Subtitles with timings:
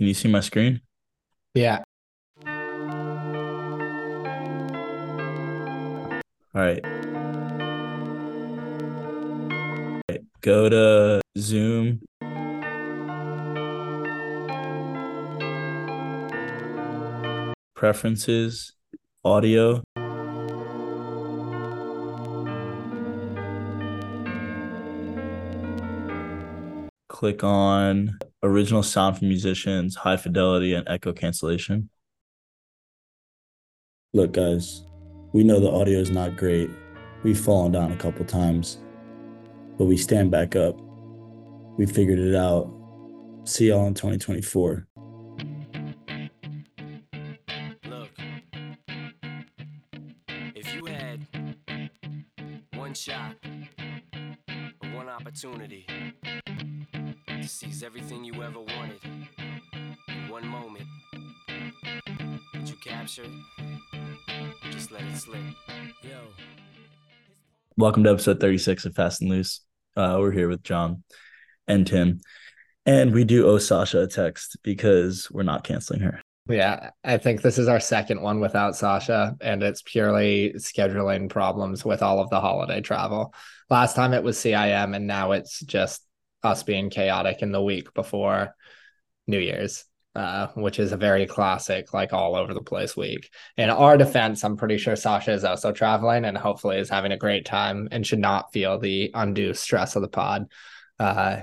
[0.00, 0.80] Can you see my screen?
[1.52, 1.82] Yeah.
[2.46, 3.02] All
[6.54, 6.82] right.
[10.40, 12.00] Go to Zoom.
[17.74, 18.72] Preferences,
[19.22, 19.82] audio.
[27.10, 31.90] Click on original sound from musicians, high fidelity, and echo cancellation.
[34.12, 34.86] Look, guys,
[35.32, 36.70] we know the audio is not great.
[37.22, 38.78] We've fallen down a couple times,
[39.78, 40.80] but we stand back up.
[41.76, 42.72] We figured it out.
[43.44, 44.86] See y'all in 2024.
[67.80, 69.62] Welcome to episode 36 of Fast and Loose.
[69.96, 71.02] Uh, we're here with John
[71.66, 72.20] and Tim,
[72.84, 76.20] and we do owe Sasha a text because we're not canceling her.
[76.46, 76.90] Yeah.
[77.02, 82.02] I think this is our second one without Sasha, and it's purely scheduling problems with
[82.02, 83.32] all of the holiday travel.
[83.70, 86.02] Last time it was CIM, and now it's just
[86.42, 88.54] us being chaotic in the week before
[89.26, 89.86] New Year's.
[90.16, 93.30] Uh, which is a very classic, like all over the place week.
[93.56, 97.16] In our defense, I'm pretty sure Sasha is also traveling and hopefully is having a
[97.16, 100.46] great time and should not feel the undue stress of the pod,
[100.98, 101.42] uh,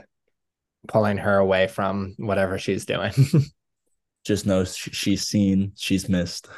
[0.90, 3.14] pulling her away from whatever she's doing.
[4.26, 6.50] Just know she's seen, she's missed,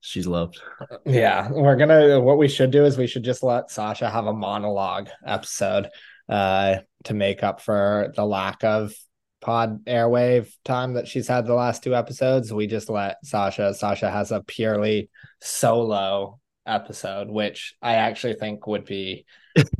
[0.00, 0.58] she's loved.
[1.04, 2.18] Yeah, we're gonna.
[2.18, 5.90] What we should do is we should just let Sasha have a monologue episode,
[6.30, 8.94] uh, to make up for the lack of
[9.40, 12.52] pod airwave time that she's had the last two episodes.
[12.52, 13.74] We just let Sasha.
[13.74, 15.10] Sasha has a purely
[15.40, 19.24] solo episode, which I actually think would be.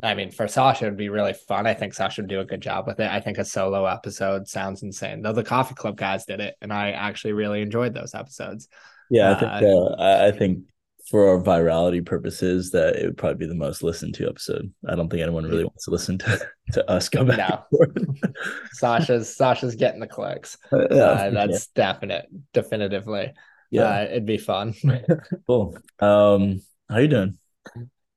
[0.03, 1.67] I mean, for Sasha, it'd be really fun.
[1.67, 3.11] I think Sasha would do a good job with it.
[3.11, 5.23] I think a solo episode sounds insane.
[5.23, 8.69] Though the Coffee Club guys did it, and I actually really enjoyed those episodes.
[9.11, 10.65] Yeah, I think Uh, uh, I, I think
[11.10, 14.72] for our virality purposes, that it would probably be the most listened to episode.
[14.88, 16.41] I don't think anyone really wants to listen to,
[16.72, 17.38] to us go back.
[17.72, 17.87] No.
[18.72, 20.56] Sasha's Sasha's getting the clicks.
[20.72, 23.32] Uh, yeah, uh, that's definite, definitively.
[23.71, 24.75] yeah, Uh, it'd be fun,
[25.47, 25.76] cool.
[25.98, 27.38] Um, how you doing?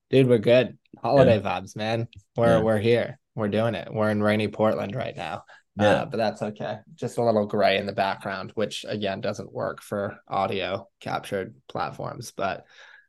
[0.10, 0.28] dude.
[0.28, 0.78] We're good.
[1.02, 2.08] Holiday vibes, man.
[2.38, 2.62] We're Yeah.
[2.62, 3.20] we're here.
[3.36, 3.92] We're doing it.
[3.92, 5.44] We're in rainy Portland right now.
[5.76, 5.90] Yeah.
[5.90, 6.78] Uh, but that's okay.
[6.96, 12.32] Just a little gray in the background, which again doesn't work for audio captured platforms,
[12.36, 12.66] but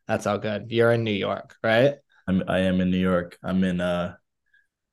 [0.09, 0.71] that's all good.
[0.71, 1.97] You're in New York, right?
[2.27, 3.39] I'm I am in New York.
[3.43, 4.15] I'm in uh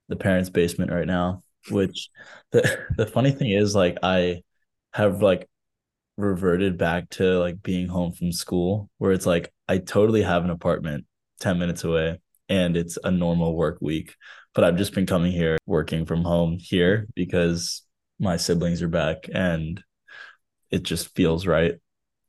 [0.09, 2.09] the parents' basement right now, which
[2.52, 4.44] the the funny thing is like I
[4.94, 5.50] have like
[6.18, 10.50] reverted back to like being home from school where it's like I totally have an
[10.50, 11.06] apartment
[11.40, 14.16] 10 minutes away and it's a normal work week.
[14.54, 17.84] But I've just been coming here working from home here because
[18.20, 19.82] my siblings are back and
[20.70, 21.76] it just feels right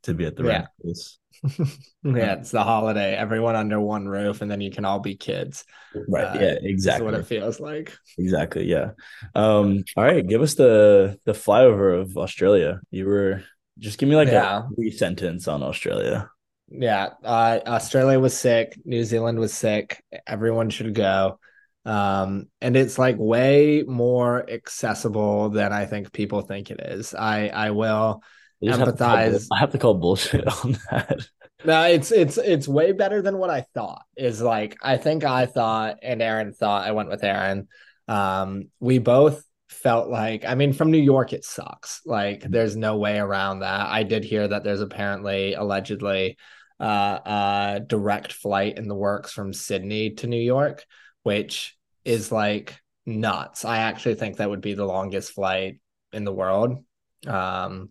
[0.04, 1.18] to be at the rent place.
[2.04, 3.14] yeah, it's the holiday.
[3.14, 5.64] Everyone under one roof, and then you can all be kids.
[6.08, 6.24] Right.
[6.24, 7.04] Uh, yeah, exactly.
[7.04, 7.96] what it feels like.
[8.18, 8.64] Exactly.
[8.64, 8.92] Yeah.
[9.34, 10.26] Um, all right.
[10.26, 12.80] Give us the the flyover of Australia.
[12.90, 13.42] You were
[13.78, 14.66] just give me like Yeah.
[14.66, 16.30] a brief sentence on Australia.
[16.68, 18.78] Yeah, uh, Australia was sick.
[18.84, 20.02] New Zealand was sick.
[20.26, 21.38] Everyone should go.
[21.84, 27.14] Um, and it's like way more accessible than I think people think it is.
[27.14, 28.22] I I will.
[28.62, 29.46] I just have Empathize.
[29.52, 31.26] I have to call bullshit on that.
[31.64, 34.02] No, it's it's it's way better than what I thought.
[34.16, 36.86] Is like I think I thought, and Aaron thought.
[36.86, 37.68] I went with Aaron.
[38.08, 40.44] Um, we both felt like.
[40.44, 42.02] I mean, from New York, it sucks.
[42.04, 43.88] Like, there's no way around that.
[43.88, 46.36] I did hear that there's apparently, allegedly,
[46.78, 50.84] uh, a direct flight in the works from Sydney to New York,
[51.22, 53.64] which is like nuts.
[53.64, 55.80] I actually think that would be the longest flight
[56.12, 56.84] in the world.
[57.26, 57.90] Um,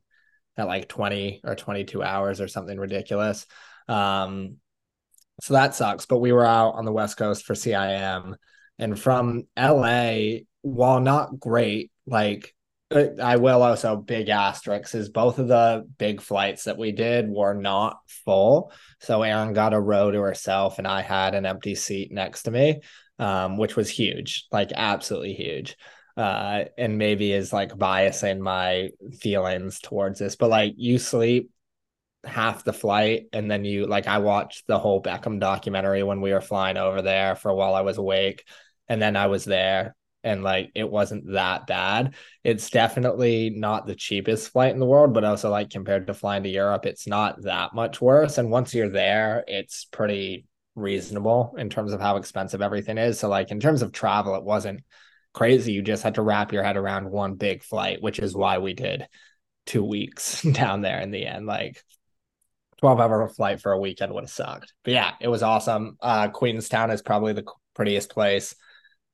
[0.57, 3.45] at like 20 or 22 hours or something ridiculous.
[3.87, 4.57] Um,
[5.41, 6.05] so that sucks.
[6.05, 8.35] But we were out on the West Coast for CIM,
[8.77, 12.53] and from LA, while not great, like
[12.91, 17.29] uh, I will also big asterisks is both of the big flights that we did
[17.29, 18.71] were not full.
[18.99, 22.51] So Aaron got a row to herself, and I had an empty seat next to
[22.51, 22.81] me,
[23.21, 25.77] um, which was huge, like absolutely huge
[26.17, 31.51] uh and maybe is like biasing my feelings towards this but like you sleep
[32.23, 36.33] half the flight and then you like I watched the whole Beckham documentary when we
[36.33, 38.43] were flying over there for a while I was awake
[38.87, 42.13] and then I was there and like it wasn't that bad.
[42.43, 46.43] It's definitely not the cheapest flight in the world, but also like compared to flying
[46.43, 48.37] to Europe, it's not that much worse.
[48.37, 50.45] And once you're there, it's pretty
[50.75, 53.19] reasonable in terms of how expensive everything is.
[53.19, 54.81] So like in terms of travel, it wasn't
[55.33, 55.73] crazy.
[55.73, 58.73] You just had to wrap your head around one big flight, which is why we
[58.73, 59.07] did
[59.65, 61.45] two weeks down there in the end.
[61.45, 61.81] Like
[62.79, 64.73] 12 hour flight for a weekend would have sucked.
[64.83, 65.97] But yeah, it was awesome.
[66.01, 67.45] Uh, Queenstown is probably the
[67.75, 68.55] prettiest place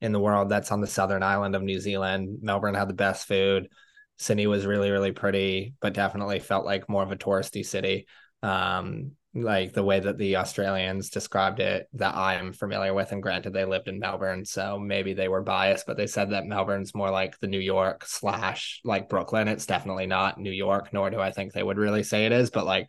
[0.00, 0.48] in the world.
[0.48, 2.38] That's on the southern island of New Zealand.
[2.42, 3.68] Melbourne had the best food.
[4.16, 8.06] Sydney was really, really pretty, but definitely felt like more of a touristy city.
[8.42, 13.12] Um, like the way that the Australians described it that I am familiar with.
[13.12, 16.46] And granted, they lived in Melbourne, so maybe they were biased, but they said that
[16.46, 19.48] Melbourne's more like the New York slash like Brooklyn.
[19.48, 22.50] It's definitely not New York, nor do I think they would really say it is,
[22.50, 22.88] but like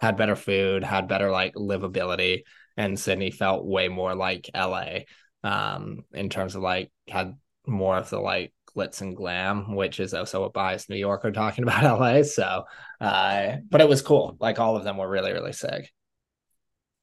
[0.00, 2.42] had better food, had better like livability.
[2.76, 5.00] And Sydney felt way more like LA
[5.42, 10.14] um, in terms of like had more of the like glitz and glam, which is
[10.14, 12.22] also a biased New Yorker talking about LA.
[12.22, 12.64] So,
[13.00, 14.36] uh, but it was cool.
[14.40, 15.92] Like all of them were really, really sick.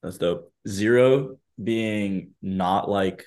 [0.03, 0.51] That's dope.
[0.67, 3.25] Zero being not like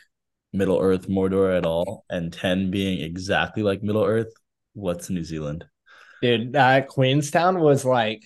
[0.53, 4.33] Middle Earth Mordor at all, and 10 being exactly like Middle Earth.
[4.73, 5.65] What's New Zealand?
[6.23, 8.23] Dude, uh, Queenstown was like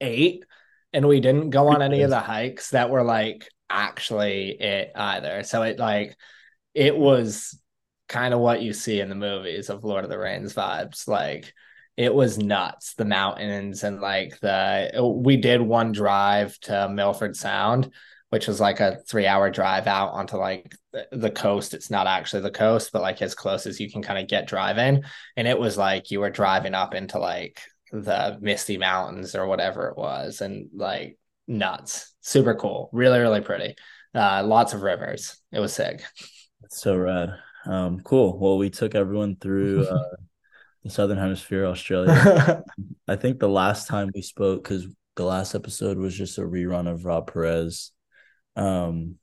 [0.00, 0.44] eight,
[0.92, 5.42] and we didn't go on any of the hikes that were like actually it either.
[5.42, 6.16] So it like
[6.74, 7.58] it was
[8.08, 11.06] kind of what you see in the movies of Lord of the Rings vibes.
[11.06, 11.52] Like
[11.96, 14.90] it was nuts, the mountains and like the
[15.22, 17.92] we did one drive to Milford Sound,
[18.30, 20.74] which was like a three hour drive out onto like
[21.12, 21.74] the coast.
[21.74, 24.46] It's not actually the coast, but like as close as you can kind of get
[24.46, 25.02] driving.
[25.36, 27.60] And it was like you were driving up into like
[27.92, 33.74] the Misty Mountains or whatever it was, and like nuts, super cool, really, really pretty.
[34.14, 35.38] Uh, lots of rivers.
[35.52, 36.02] It was sick.
[36.60, 37.30] That's so rad.
[37.66, 38.38] Um, cool.
[38.38, 40.16] Well, we took everyone through uh,
[40.84, 42.62] the Southern Hemisphere, Australia.
[43.08, 46.88] I think the last time we spoke, because the last episode was just a rerun
[46.90, 47.92] of Rob Perez.
[48.56, 49.16] Um,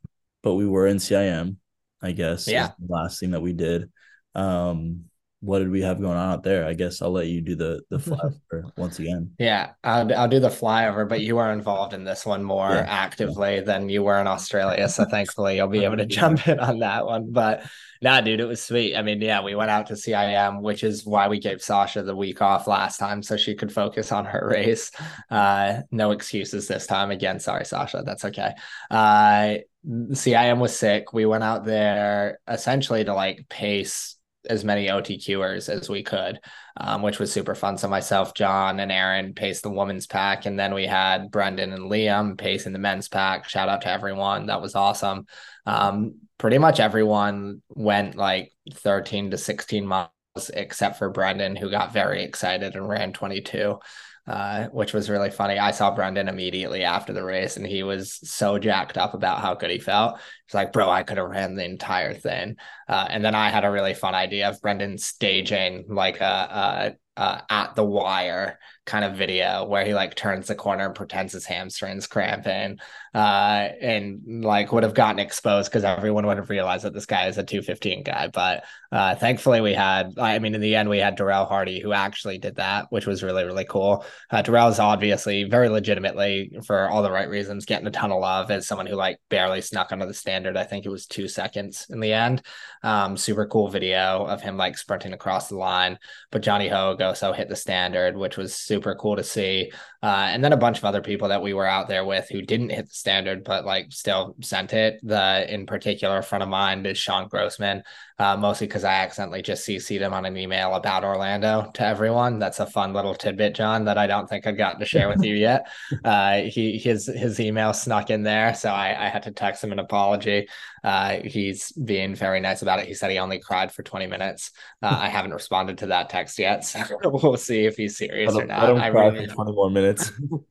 [0.43, 1.57] but we were in CIM,
[2.01, 2.47] I guess.
[2.47, 2.71] Yeah.
[2.79, 3.91] The last thing that we did.
[4.35, 5.05] Um,
[5.45, 6.65] what did we have going on out there?
[6.65, 7.97] I guess I'll let you do the the
[8.51, 9.31] flyover once again.
[9.37, 12.85] Yeah, I'll, I'll do the flyover, but you were involved in this one more yeah.
[12.87, 13.61] actively yeah.
[13.61, 14.89] than you were in Australia.
[14.89, 17.31] So thankfully, you'll be able to jump in on that one.
[17.31, 17.63] But
[18.01, 18.95] nah, dude, it was sweet.
[18.95, 22.15] I mean, yeah, we went out to CIM, which is why we gave Sasha the
[22.15, 24.91] week off last time so she could focus on her race.
[25.29, 27.11] Uh, no excuses this time.
[27.11, 28.01] Again, sorry, Sasha.
[28.03, 28.53] That's okay.
[28.89, 29.55] Uh,
[29.85, 31.13] CIM was sick.
[31.13, 34.14] We went out there essentially to like pace
[34.45, 36.39] as many OTQers as we could,
[36.77, 37.77] um, which was super fun.
[37.77, 41.91] So myself, John, and Aaron paced the women's pack, and then we had Brendan and
[41.91, 43.49] Liam pacing the men's pack.
[43.49, 44.47] Shout out to everyone.
[44.47, 45.25] That was awesome.
[45.65, 50.09] Um, pretty much everyone went like 13 to 16 miles
[50.53, 53.79] except for Brendan, who got very excited and ran 22
[54.27, 55.59] uh, which was really funny.
[55.59, 59.53] I saw Brendan immediately after the race, and he was so jacked up about how
[59.53, 60.19] good he felt.
[60.47, 62.57] He's like, "Bro, I could have ran the entire thing."
[62.87, 67.41] Uh, and then I had a really fun idea of Brendan staging like a, a
[67.49, 71.45] at the wire kind of video where he like turns the corner and pretends his
[71.45, 72.77] hamstrings cramping
[73.15, 77.27] uh and like would have gotten exposed because everyone would have realized that this guy
[77.27, 78.27] is a 215 guy.
[78.27, 81.93] But uh thankfully we had i mean in the end we had darrell hardy who
[81.93, 84.05] actually did that which was really really cool.
[84.29, 88.19] Uh darrell is obviously very legitimately for all the right reasons getting a ton of
[88.19, 90.57] love as someone who like barely snuck under the standard.
[90.57, 92.43] I think it was two seconds in the end.
[92.83, 95.97] Um super cool video of him like sprinting across the line.
[96.31, 99.71] But johnny hogue also hit the standard which was super cool to see.
[100.05, 102.39] Uh, and then a bunch of other people that we were out there with who
[102.39, 104.99] didn't hit the standard, but like still sent it.
[105.01, 107.81] The in particular front of mind is Sean Grossman,
[108.19, 112.37] uh, mostly because I accidentally just CC'd him on an email about Orlando to everyone.
[112.37, 115.23] That's a fun little tidbit, John, that I don't think I've gotten to share with
[115.23, 115.67] you yet.
[116.03, 119.71] Uh, he his his email snuck in there, so I, I had to text him
[119.71, 120.47] an apology.
[120.83, 122.85] Uh, he's being very nice about it.
[122.85, 124.51] He said he only cried for 20 minutes.
[124.83, 128.45] Uh, I haven't responded to that text yet, so we'll see if he's serious or
[128.45, 128.59] not.
[128.59, 129.94] I don't I cry really, for 20 more minutes.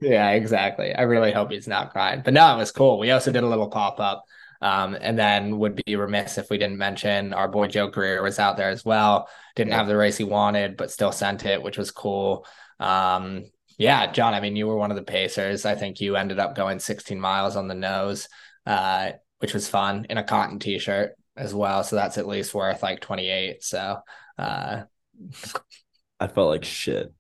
[0.01, 0.95] Yeah, exactly.
[0.95, 2.23] I really hope he's not crying.
[2.25, 2.99] But no, it was cool.
[2.99, 4.25] We also did a little pop up.
[4.63, 8.39] Um, and then would be remiss if we didn't mention our boy Joe Greer was
[8.39, 9.29] out there as well.
[9.57, 9.77] Didn't yeah.
[9.77, 12.47] have the race he wanted, but still sent it, which was cool.
[12.81, 13.45] Um,
[13.77, 15.67] yeah, John, I mean, you were one of the pacers.
[15.67, 18.29] I think you ended up going 16 miles on the nose.
[18.65, 19.13] Uh,
[19.45, 21.85] which was fun in a cotton t-shirt as well.
[21.85, 23.63] So that's at least worth like 28.
[23.63, 23.99] So
[24.39, 24.85] uh
[26.19, 27.13] I felt like shit.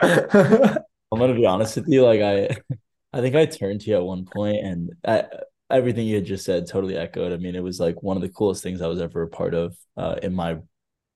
[1.10, 2.04] I'm gonna be honest with you.
[2.04, 2.48] Like I
[3.12, 5.24] I think I turned to you at one point and I
[5.70, 7.32] everything you had just said totally echoed.
[7.32, 9.54] I mean, it was like one of the coolest things I was ever a part
[9.54, 10.58] of uh, in my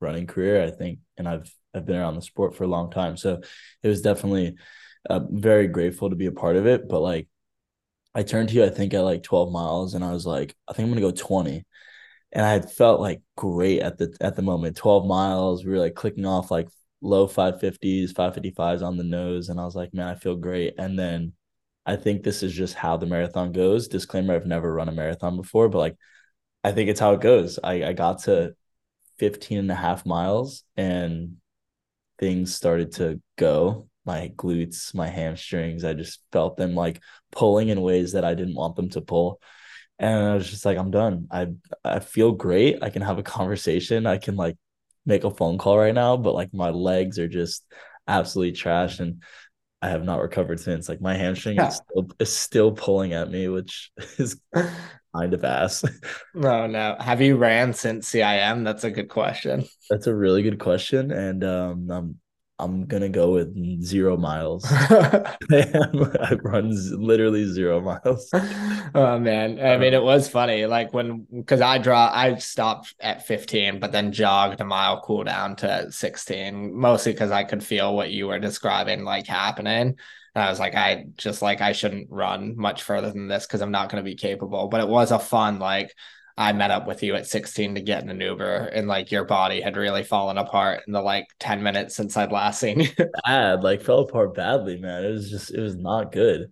[0.00, 3.16] running career, I think, and I've I've been around the sport for a long time,
[3.16, 3.40] so
[3.82, 4.56] it was definitely
[5.10, 6.88] uh, very grateful to be a part of it.
[6.88, 7.28] But like,
[8.14, 10.72] I turned to you, I think at like 12 miles, and I was like, I
[10.72, 11.64] think I'm gonna go 20,
[12.32, 14.76] and I had felt like great at the at the moment.
[14.76, 16.68] 12 miles, we were like clicking off like
[17.04, 20.75] low 550s, 555s on the nose, and I was like, man, I feel great.
[20.78, 21.34] And then
[21.87, 23.88] I think this is just how the marathon goes.
[23.88, 25.96] Disclaimer: I've never run a marathon before, but like,
[26.64, 27.58] I think it's how it goes.
[27.62, 28.54] I I got to
[29.18, 31.37] 15 and a half miles and
[32.18, 37.00] things started to go my glutes my hamstrings i just felt them like
[37.32, 39.40] pulling in ways that i didn't want them to pull
[39.99, 41.46] and i was just like i'm done i
[41.84, 44.56] i feel great i can have a conversation i can like
[45.06, 47.64] make a phone call right now but like my legs are just
[48.08, 49.23] absolutely trash and
[49.82, 51.68] i have not recovered since like my hamstring yeah.
[51.68, 54.40] is, still, is still pulling at me which is
[55.14, 55.84] kind of ass.
[56.34, 56.96] No, no.
[56.99, 58.64] Have you ran since CIM?
[58.64, 59.64] That's a good question.
[59.88, 62.20] That's a really good question, and um, I'm
[62.58, 64.64] I'm gonna go with zero miles.
[64.70, 66.70] I run
[67.00, 68.30] literally zero miles.
[68.96, 70.66] Oh man, I uh, mean, it was funny.
[70.66, 75.25] Like when because I draw, I stopped at 15, but then jogged a mile, cool
[75.25, 79.96] down to 16, mostly because I could feel what you were describing like happening.
[80.34, 83.62] And I was like, I just like I shouldn't run much further than this because
[83.62, 84.68] I'm not going to be capable.
[84.68, 85.92] But it was a fun like
[86.37, 89.25] I met up with you at 16 to get in an Uber, and like your
[89.25, 92.88] body had really fallen apart in the like 10 minutes since I'd last seen you.
[93.25, 95.05] Bad, like fell apart badly, man.
[95.05, 96.50] It was just it was not good.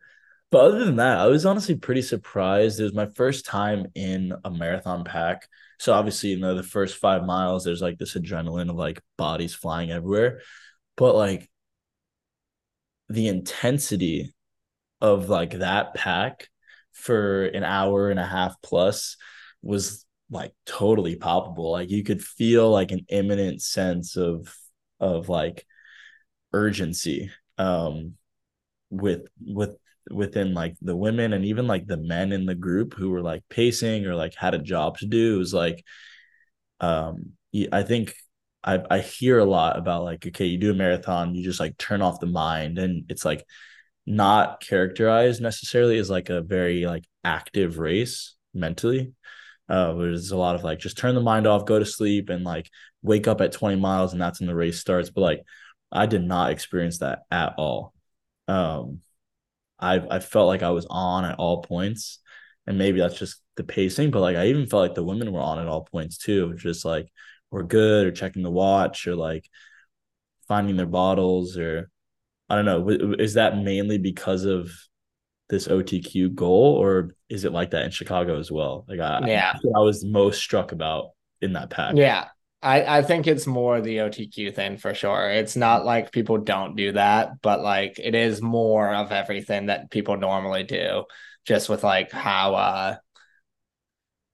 [0.53, 2.79] But other than that, I was honestly pretty surprised.
[2.79, 5.49] It was my first time in a marathon pack.
[5.79, 9.55] So obviously, you know, the first five miles, there's like this adrenaline of like bodies
[9.55, 10.43] flying everywhere.
[10.97, 11.51] But like
[13.09, 14.35] the intensity
[15.01, 16.49] of like that pack
[16.93, 19.17] for an hour and a half plus
[19.63, 24.55] was like totally palpable like you could feel like an imminent sense of
[25.01, 25.67] of like
[26.53, 28.15] urgency um
[28.91, 29.77] with with
[30.11, 33.43] within like the women and even like the men in the group who were like
[33.49, 35.85] pacing or like had a job to do it was like
[36.81, 37.33] um
[37.73, 38.15] i think
[38.65, 41.77] I I hear a lot about like okay, you do a marathon, you just like
[41.79, 43.45] turn off the mind, and it's like
[44.07, 49.15] not characterized necessarily as like a very like active race mentally.
[49.69, 52.45] Uh, there's a lot of like just turn the mind off, go to sleep, and
[52.45, 52.71] like
[53.03, 55.11] wake up at 20 miles, and that's when the race starts.
[55.11, 55.43] But like,
[55.91, 57.95] I did not experience that at all.
[58.49, 59.01] Um,
[59.79, 62.19] I I felt like I was on at all points,
[62.67, 64.11] and maybe that's just the pacing.
[64.11, 66.55] But like, I even felt like the women were on at all points too.
[66.57, 67.09] Just like
[67.51, 69.49] we're good or checking the watch or like
[70.49, 71.91] finding their bottles or
[72.49, 73.15] I don't know.
[73.19, 74.71] Is that mainly because of
[75.53, 78.87] this OTQ goal or is it like that in Chicago as well?
[78.89, 81.11] Like I, yeah, I was most struck about
[81.43, 81.95] in that pack.
[81.95, 82.29] Yeah.
[82.63, 85.29] I, I think it's more the OTQ thing for sure.
[85.29, 89.91] It's not like people don't do that, but like it is more of everything that
[89.91, 91.05] people normally do,
[91.45, 92.97] just with like how uh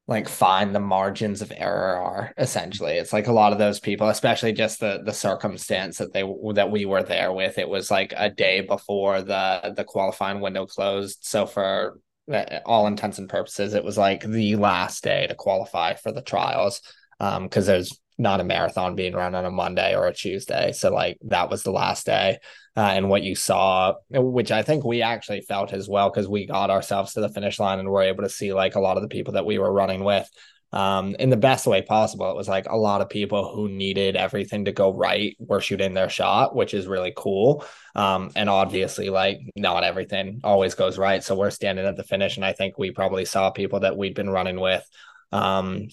[0.08, 4.08] like find the margins of error are essentially it's like a lot of those people
[4.08, 6.24] especially just the the circumstance that they
[6.54, 10.66] that we were there with it was like a day before the the qualifying window
[10.66, 12.00] closed so for
[12.32, 16.22] uh, all intents and purposes it was like the last day to qualify for the
[16.22, 16.80] trials
[17.20, 20.72] um because there's not a marathon being run on a Monday or a Tuesday.
[20.72, 22.38] So like that was the last day.
[22.78, 26.46] Uh, and what you saw, which I think we actually felt as well, because we
[26.46, 29.02] got ourselves to the finish line and were able to see like a lot of
[29.02, 30.30] the people that we were running with
[30.72, 32.30] um, in the best way possible.
[32.30, 35.92] It was like a lot of people who needed everything to go right were shooting
[35.92, 37.64] their shot, which is really cool.
[37.96, 41.24] Um, and obviously, like not everything always goes right.
[41.24, 44.14] So we're standing at the finish, and I think we probably saw people that we'd
[44.14, 44.88] been running with
[45.32, 45.88] um,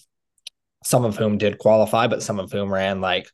[0.83, 3.27] some of whom did qualify, but some of whom ran like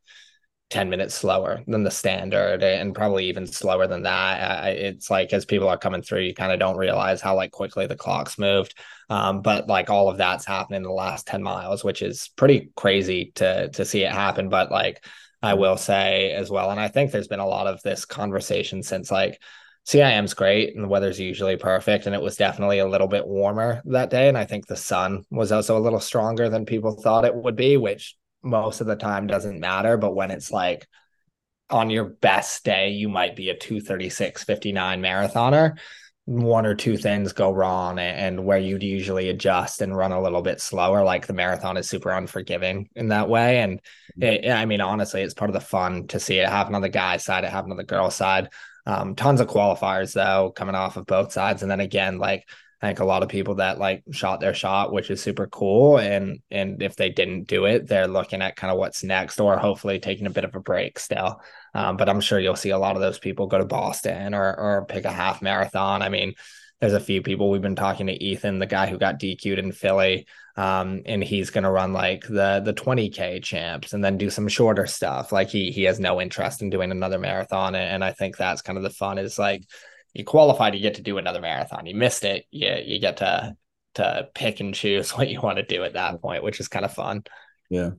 [0.71, 4.67] 10 minutes slower than the standard and probably even slower than that.
[4.69, 7.85] It's like as people are coming through, you kind of don't realize how like quickly
[7.87, 8.73] the clocks moved.
[9.09, 12.71] Um, but like all of that's happened in the last 10 miles, which is pretty
[12.75, 14.49] crazy to to see it happen.
[14.49, 15.05] But like
[15.43, 18.81] I will say as well, and I think there's been a lot of this conversation
[18.81, 19.41] since like
[19.85, 22.05] CIM's great and the weather's usually perfect.
[22.05, 24.29] And it was definitely a little bit warmer that day.
[24.29, 27.55] And I think the sun was also a little stronger than people thought it would
[27.55, 29.97] be, which most of the time doesn't matter.
[29.97, 30.87] But when it's like
[31.69, 35.77] on your best day, you might be a 236 59 marathoner.
[36.25, 40.43] One or two things go wrong, and where you'd usually adjust and run a little
[40.43, 43.59] bit slower, like the marathon is super unforgiving in that way.
[43.59, 43.81] And
[44.19, 46.89] it, I mean, honestly, it's part of the fun to see it happen on the
[46.89, 48.49] guy side, it happen on the girl side.
[48.85, 52.47] Um, tons of qualifiers though coming off of both sides, and then again, like
[52.81, 55.97] I think a lot of people that like shot their shot, which is super cool.
[55.97, 59.57] And and if they didn't do it, they're looking at kind of what's next, or
[59.57, 61.41] hopefully taking a bit of a break still.
[61.75, 64.59] Um, but I'm sure you'll see a lot of those people go to Boston or
[64.59, 66.01] or pick a half marathon.
[66.01, 66.33] I mean,
[66.79, 69.71] there's a few people we've been talking to Ethan, the guy who got DQ'd in
[69.71, 70.25] Philly,
[70.57, 74.87] um, and he's to run like the the 20k champs and then do some shorter
[74.87, 75.31] stuff.
[75.31, 78.63] Like he he has no interest in doing another marathon, and, and I think that's
[78.63, 79.61] kind of the fun is like
[80.13, 81.85] you qualified, you get to do another marathon.
[81.85, 83.55] You missed it, you you get to
[83.95, 86.85] to pick and choose what you want to do at that point, which is kind
[86.85, 87.23] of fun.
[87.69, 87.91] Yeah.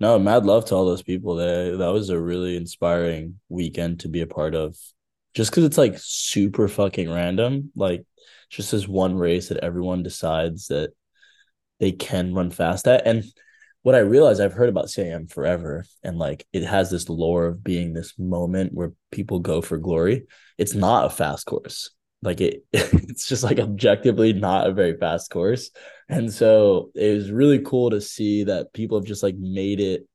[0.00, 1.36] No, mad love to all those people.
[1.36, 4.76] That that was a really inspiring weekend to be a part of.
[5.34, 8.04] Just because it's like super fucking random, like
[8.50, 10.90] just this one race that everyone decides that
[11.80, 13.06] they can run fast at.
[13.06, 13.24] And
[13.88, 17.64] what I realized I've heard about CIM forever, and like it has this lore of
[17.64, 20.26] being this moment where people go for glory.
[20.58, 21.88] It's not a fast course.
[22.20, 25.70] Like it, it's just like objectively not a very fast course.
[26.06, 30.06] And so it was really cool to see that people have just like made it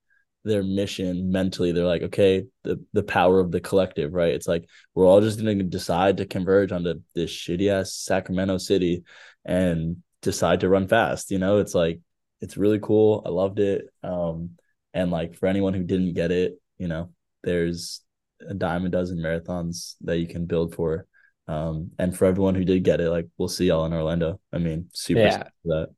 [0.43, 1.71] their mission mentally.
[1.71, 4.35] They're like, okay, the the power of the collective, right?
[4.35, 9.03] It's like we're all just gonna decide to converge onto this shitty ass Sacramento city
[9.43, 11.31] and decide to run fast.
[11.31, 12.01] You know, it's like
[12.43, 13.23] it's really cool.
[13.25, 13.87] I loved it.
[14.03, 14.57] Um,
[14.93, 17.09] and like for anyone who didn't get it, you know,
[17.41, 18.01] there's
[18.45, 21.07] a dime a dozen marathons that you can build for.
[21.47, 24.41] Um, and for everyone who did get it, like we'll see y'all in Orlando.
[24.51, 25.43] I mean, super Yeah.
[25.65, 25.89] that.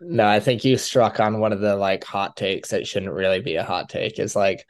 [0.00, 3.40] No, I think you struck on one of the like hot takes that shouldn't really
[3.40, 4.20] be a hot take.
[4.20, 4.64] Is like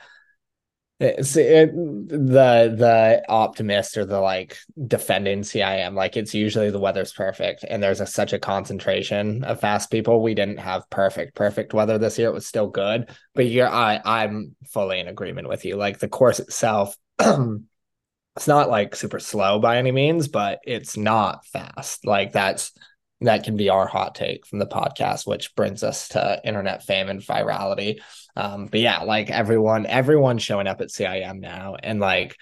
[1.00, 5.94] Eh, it, eh, the the optimist or the like defending CIM.
[5.94, 10.22] Like it's usually the weather's perfect, and there's a, such a concentration of fast people.
[10.22, 12.28] We didn't have perfect perfect weather this year.
[12.28, 15.76] It was still good, but you're I I'm fully in agreement with you.
[15.76, 16.96] Like the course itself.
[18.36, 22.06] It's not like super slow by any means, but it's not fast.
[22.06, 22.70] Like that's
[23.20, 27.08] that can be our hot take from the podcast, which brings us to internet fame
[27.08, 28.00] and virality.
[28.38, 32.36] Um, but yeah, like everyone, everyone's showing up at CIM now, and like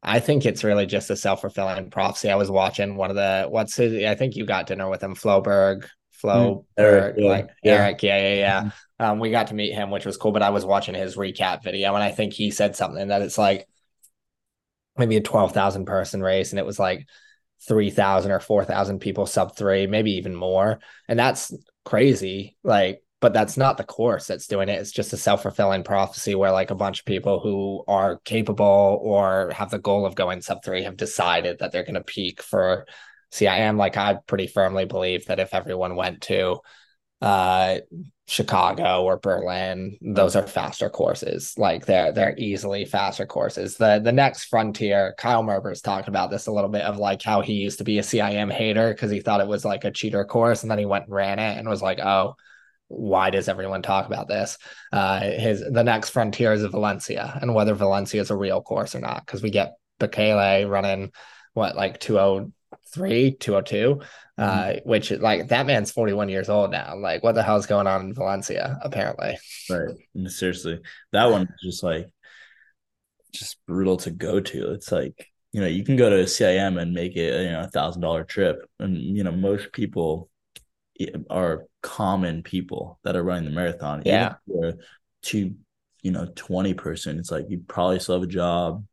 [0.00, 2.30] I think it's really just a self fulfilling prophecy.
[2.30, 5.16] I was watching one of the what's his, I think you got dinner with him,
[5.16, 7.72] Floberg, Flo, Eric, yeah, like yeah.
[7.72, 8.70] Eric, yeah, yeah, yeah.
[9.00, 10.30] Um, we got to meet him, which was cool.
[10.30, 13.38] But I was watching his recap video, and I think he said something that it's
[13.38, 13.66] like
[14.96, 17.08] maybe a twelve thousand person race, and it was like
[17.66, 21.52] three thousand or four thousand people sub three, maybe even more, and that's
[21.84, 22.56] crazy.
[22.62, 24.80] Like, but that's not the course that's doing it.
[24.80, 29.00] It's just a self fulfilling prophecy where like a bunch of people who are capable
[29.02, 32.42] or have the goal of going sub three have decided that they're going to peak
[32.42, 32.86] for
[33.32, 33.76] CIM.
[33.76, 36.60] Like, I pretty firmly believe that if everyone went to
[37.20, 37.78] uh
[38.26, 41.52] Chicago or Berlin, those are faster courses.
[41.58, 43.76] Like they're they're easily faster courses.
[43.76, 47.40] The the next frontier, Kyle Merber's talked about this a little bit of like how
[47.40, 50.24] he used to be a CIM hater because he thought it was like a cheater
[50.24, 52.36] course, and then he went and ran it and was like, oh,
[52.90, 54.58] why does everyone talk about this?
[54.92, 59.00] Uh his the next frontier is Valencia and whether Valencia is a real course or
[59.00, 61.12] not, because we get Bekele running
[61.54, 64.00] what like 203, 202
[64.40, 66.96] uh, which like that man's 41 years old now.
[66.96, 68.78] Like, what the hell's going on in Valencia?
[68.82, 70.30] Apparently, Right.
[70.30, 70.80] Seriously.
[71.12, 72.06] That one is just like
[73.32, 74.72] just brutal to go to.
[74.72, 77.68] It's like, you know, you can go to CIM and make it, you know, a
[77.68, 78.66] thousand dollar trip.
[78.78, 80.29] And, you know, most people
[81.30, 84.00] are common people that are running the marathon.
[84.00, 84.34] Even Yeah.
[84.46, 84.74] you're
[85.22, 85.54] two,
[86.02, 88.84] you know, 20 person, it's like you probably still have a job.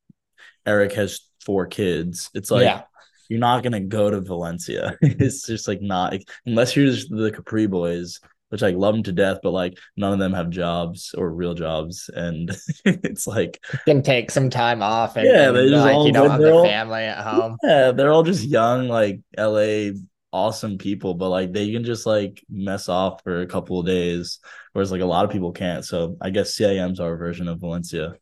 [0.65, 2.30] Eric has four kids.
[2.34, 2.82] It's like yeah,
[3.30, 4.98] you're not gonna go to Valencia.
[5.02, 6.15] it's just like not
[6.46, 10.12] unless you're just the Capri boys, which I love them to death, but like none
[10.13, 15.15] of them have jobs or real jobs, and it's like can take some time off.
[15.15, 17.58] And, Yeah, they just like all you don't have the all- family at home.
[17.63, 19.91] yeah, they're all just young, like LA
[20.38, 24.39] awesome people, but like they can just like mess off for a couple of days,
[24.73, 25.84] whereas like a lot of people can't.
[25.84, 28.15] So I guess CIM's our version of Valencia.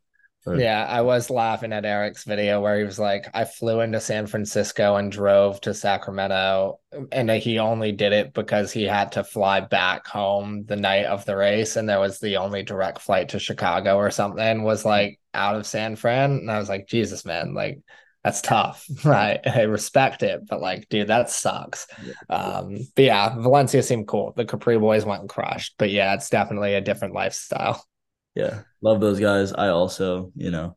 [0.46, 4.00] Or- Yeah, I was laughing at Eric's video where he was like, I flew into
[4.00, 6.80] San Francisco and drove to Sacramento.
[7.12, 11.26] And he only did it because he had to fly back home the night of
[11.26, 11.76] the race.
[11.76, 15.66] And there was the only direct flight to Chicago or something was like out of
[15.66, 16.32] San Fran.
[16.32, 17.80] And I was like, Jesus, man, like
[18.26, 18.88] that's tough.
[19.06, 19.40] Right.
[19.46, 21.86] I respect it, but like, dude, that sucks.
[22.28, 24.34] Um, but yeah, Valencia seemed cool.
[24.36, 25.76] The Capri boys went and crushed.
[25.78, 27.86] But yeah, it's definitely a different lifestyle.
[28.36, 29.54] yeah, love those guys.
[29.54, 30.76] I also, you know,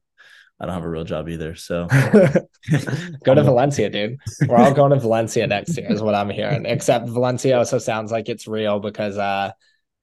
[0.61, 1.87] I don't have a real job either, so
[3.25, 4.19] Go to Valencia, dude.
[4.47, 6.67] We're all going to Valencia next year, is what I'm hearing.
[6.67, 9.53] Except Valencia also sounds like it's real because uh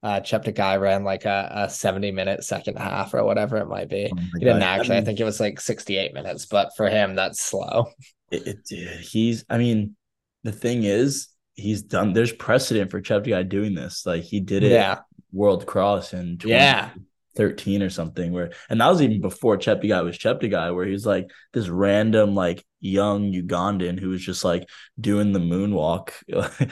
[0.05, 4.11] uh Cheptegei ran like a, a 70 minute second half or whatever it might be.
[4.13, 4.79] Oh He didn't God.
[4.79, 7.87] actually, I mean, think it was like 68 minutes, but for him, that's slow.
[8.31, 9.43] it, it, he's.
[9.49, 9.95] I mean,
[10.43, 12.13] the thing is, he's done.
[12.13, 14.05] There's precedent for Cheptegei doing this.
[14.05, 14.71] Like he did it.
[14.71, 14.99] Yeah.
[15.33, 16.91] World Cross in Yeah.
[17.35, 21.29] 13 or something where and that was even before Cheptegei was Cheptegei where he's like
[21.53, 24.67] this random like young Ugandan who was just like
[24.99, 26.11] doing the moonwalk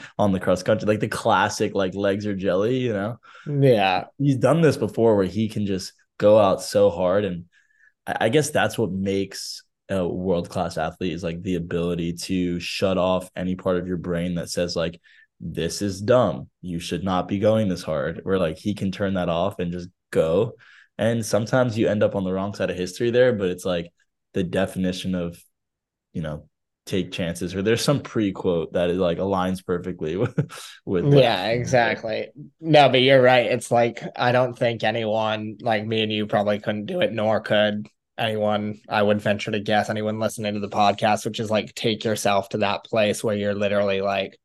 [0.17, 0.87] on the cross country.
[0.87, 3.19] Like the classic like legs are jelly you know?
[3.47, 4.05] Yeah.
[4.17, 7.45] he's done this before where he can just go out so hard and
[8.07, 12.59] I, I guess that's what makes a world class athlete is like the ability to
[12.59, 14.99] shut off any part of your brain that says like
[15.43, 16.49] this is dumb.
[16.61, 18.21] You should not be going this hard.
[18.23, 20.53] Where like he can turn that off and just go.
[20.97, 23.91] And sometimes you end up on the wrong side of history there, but it's like
[24.33, 25.37] the definition of,
[26.13, 26.47] you know,
[26.85, 27.55] take chances.
[27.55, 30.37] Or there's some pre quote that is like aligns perfectly with,
[30.85, 32.29] with yeah, exactly.
[32.61, 33.47] No, but you're right.
[33.47, 37.41] It's like I don't think anyone like me and you probably couldn't do it, nor
[37.41, 41.73] could anyone I would venture to guess anyone listening to the podcast, which is like
[41.73, 44.37] take yourself to that place where you're literally like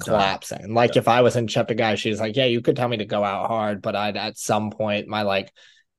[0.00, 0.74] collapsing.
[0.74, 3.22] Like if I was in Cheptegei, she's like, yeah, you could tell me to go
[3.22, 5.52] out hard, but I'd at some point my like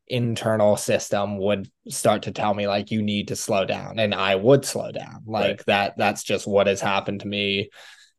[0.07, 4.35] internal system would start to tell me like you need to slow down and I
[4.35, 5.23] would slow down.
[5.25, 5.65] Like right.
[5.67, 7.69] that that's just what has happened to me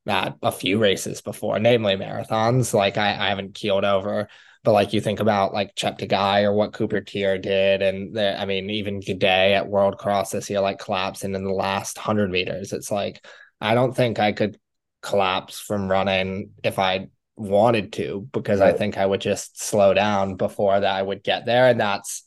[0.07, 2.73] at a few races before, namely marathons.
[2.73, 4.29] Like I, I haven't keeled over.
[4.65, 8.47] But like you think about like Cheptegei or what Cooper Teare did, and the, I
[8.47, 12.73] mean even Gidey at World Cross this year, like collapsing in the last hundred meters.
[12.73, 13.25] It's like
[13.61, 14.59] I don't think I could
[15.07, 18.75] collapse from running if I wanted to, because right.
[18.75, 21.69] I think I would just slow down before that I would get there.
[21.69, 22.25] And that's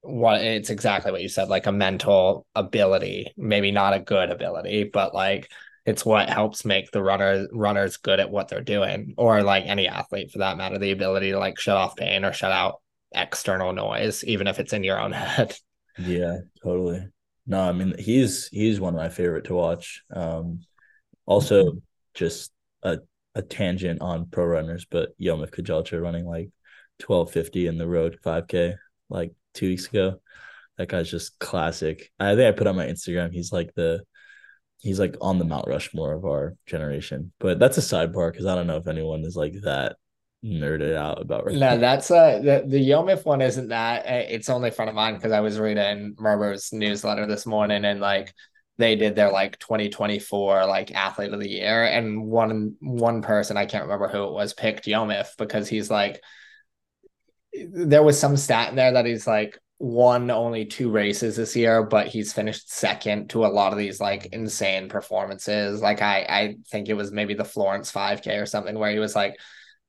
[0.00, 4.84] what it's exactly what you said, like a mental ability, maybe not a good ability,
[4.84, 5.50] but like
[5.84, 9.88] it's what helps make the runners runners good at what they're doing, or like any
[9.88, 12.80] athlete for that matter, the ability to like shut off pain or shut out
[13.12, 15.54] external noise, even if it's in your own head.
[15.98, 17.06] Yeah, totally.
[17.46, 20.02] No, I mean he's he's one of my favorite to watch.
[20.12, 20.60] Um
[21.24, 21.82] also
[22.16, 22.50] just
[22.82, 22.98] a,
[23.34, 26.50] a tangent on pro runners, but Yomif Kejelcha running like
[27.06, 28.74] 1250 in the road 5K
[29.08, 30.20] like two weeks ago.
[30.78, 32.10] That guy's just classic.
[32.18, 33.32] I think I put on my Instagram.
[33.32, 34.02] He's like the
[34.78, 37.32] he's like on the Mount Rushmore of our generation.
[37.38, 39.96] But that's a sidebar because I don't know if anyone is like that
[40.44, 41.50] nerded out about.
[41.52, 44.04] No, that's uh the the Yomif one isn't that.
[44.06, 48.34] It's only front of mind because I was reading Merber's newsletter this morning and like
[48.78, 53.66] they did their like 2024 like athlete of the year and one one person i
[53.66, 56.22] can't remember who it was picked yomif because he's like
[57.72, 61.82] there was some stat in there that he's like won only two races this year
[61.82, 65.82] but he's finished second to a lot of these like insane performances.
[65.82, 69.14] Like i i think it was maybe the florence 5k or something where he was
[69.14, 69.38] like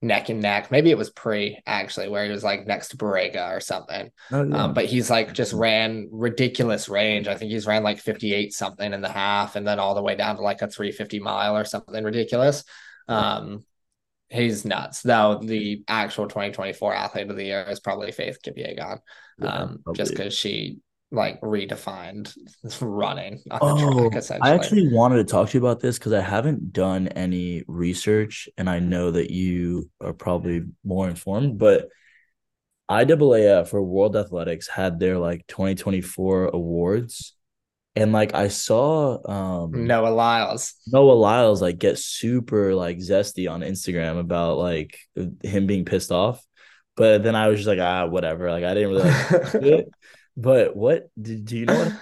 [0.02, 0.70] neck and neck.
[0.72, 4.12] Maybe it was pre actually, where he was like next to Barega or something.
[4.32, 4.64] Oh, yeah.
[4.64, 7.28] um, but he's like just ran ridiculous range.
[7.28, 10.16] I think he's ran like 58 something in the half and then all the way
[10.16, 12.64] down to like a 350 mile or something ridiculous.
[13.08, 13.66] Um,
[14.30, 15.02] he's nuts.
[15.02, 19.00] Though the actual 2024 athlete of the year is probably Faith Kipyegon.
[19.42, 20.78] Um, yeah, just because she
[21.12, 22.34] like redefined
[22.82, 24.40] running oh, track.
[24.42, 28.50] I actually wanted to talk to you about this because I haven't done any research
[28.58, 31.90] and I know that you are probably more informed, but
[32.90, 37.34] IAAF for World Athletics had their like 2024 awards.
[37.96, 40.76] And like I saw um Noah Lyles.
[40.86, 45.00] Noah Lyles like get super like zesty on Instagram about like
[45.42, 46.44] him being pissed off.
[46.96, 48.52] But then I was just like, ah, whatever.
[48.52, 49.90] Like I didn't really like it.
[50.38, 51.92] But what did do you know?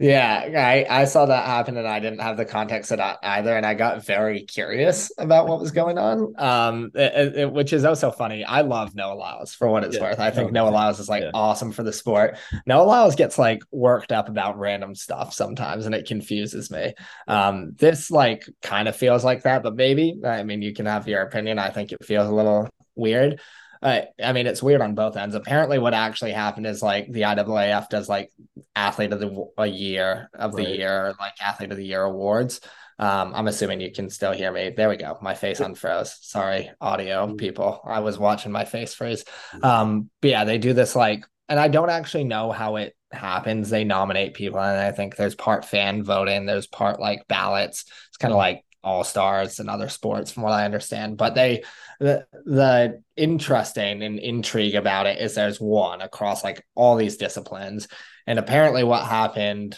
[0.00, 3.56] Yeah, I I saw that happen and I didn't have the context of that either,
[3.56, 6.34] and I got very curious about what was going on.
[6.38, 8.44] Um, it, it, which is also funny.
[8.44, 10.02] I love Noah Lyles for what it's yeah.
[10.02, 10.20] worth.
[10.20, 11.32] I think Noah Lyles is like yeah.
[11.34, 12.36] awesome for the sport.
[12.64, 16.94] Noah Lyles gets like worked up about random stuff sometimes, and it confuses me.
[17.26, 21.08] Um, this like kind of feels like that, but maybe I mean you can have
[21.08, 21.58] your opinion.
[21.58, 23.40] I think it feels a little weird
[23.82, 25.34] uh, I mean, it's weird on both ends.
[25.34, 28.30] Apparently, what actually happened is like the IAAF does like
[28.74, 32.60] athlete of the a year of the year, like athlete of the year awards.
[33.00, 34.70] Um, I'm assuming you can still hear me.
[34.76, 35.18] There we go.
[35.22, 36.16] My face unfroze.
[36.20, 37.36] Sorry, audio mm-hmm.
[37.36, 37.80] people.
[37.84, 39.24] I was watching my face freeze.
[39.52, 39.64] Mm-hmm.
[39.64, 43.70] Um, but yeah, they do this like, and I don't actually know how it happens.
[43.70, 47.84] They nominate people, and I think there's part fan voting, there's part like ballots.
[48.08, 48.56] It's kind of mm-hmm.
[48.56, 51.16] like all stars and other sports, from what I understand.
[51.16, 51.64] But they
[52.00, 57.88] the the interesting and intrigue about it is there's one across like all these disciplines.
[58.26, 59.76] And apparently what happened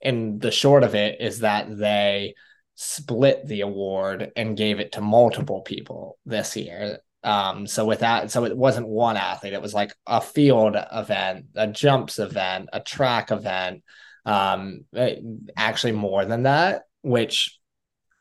[0.00, 2.34] in the short of it is that they
[2.76, 7.00] split the award and gave it to multiple people this year.
[7.24, 11.46] Um, so with that, so it wasn't one athlete, it was like a field event,
[11.56, 13.82] a jumps event, a track event,
[14.24, 14.84] um,
[15.56, 17.57] actually more than that, which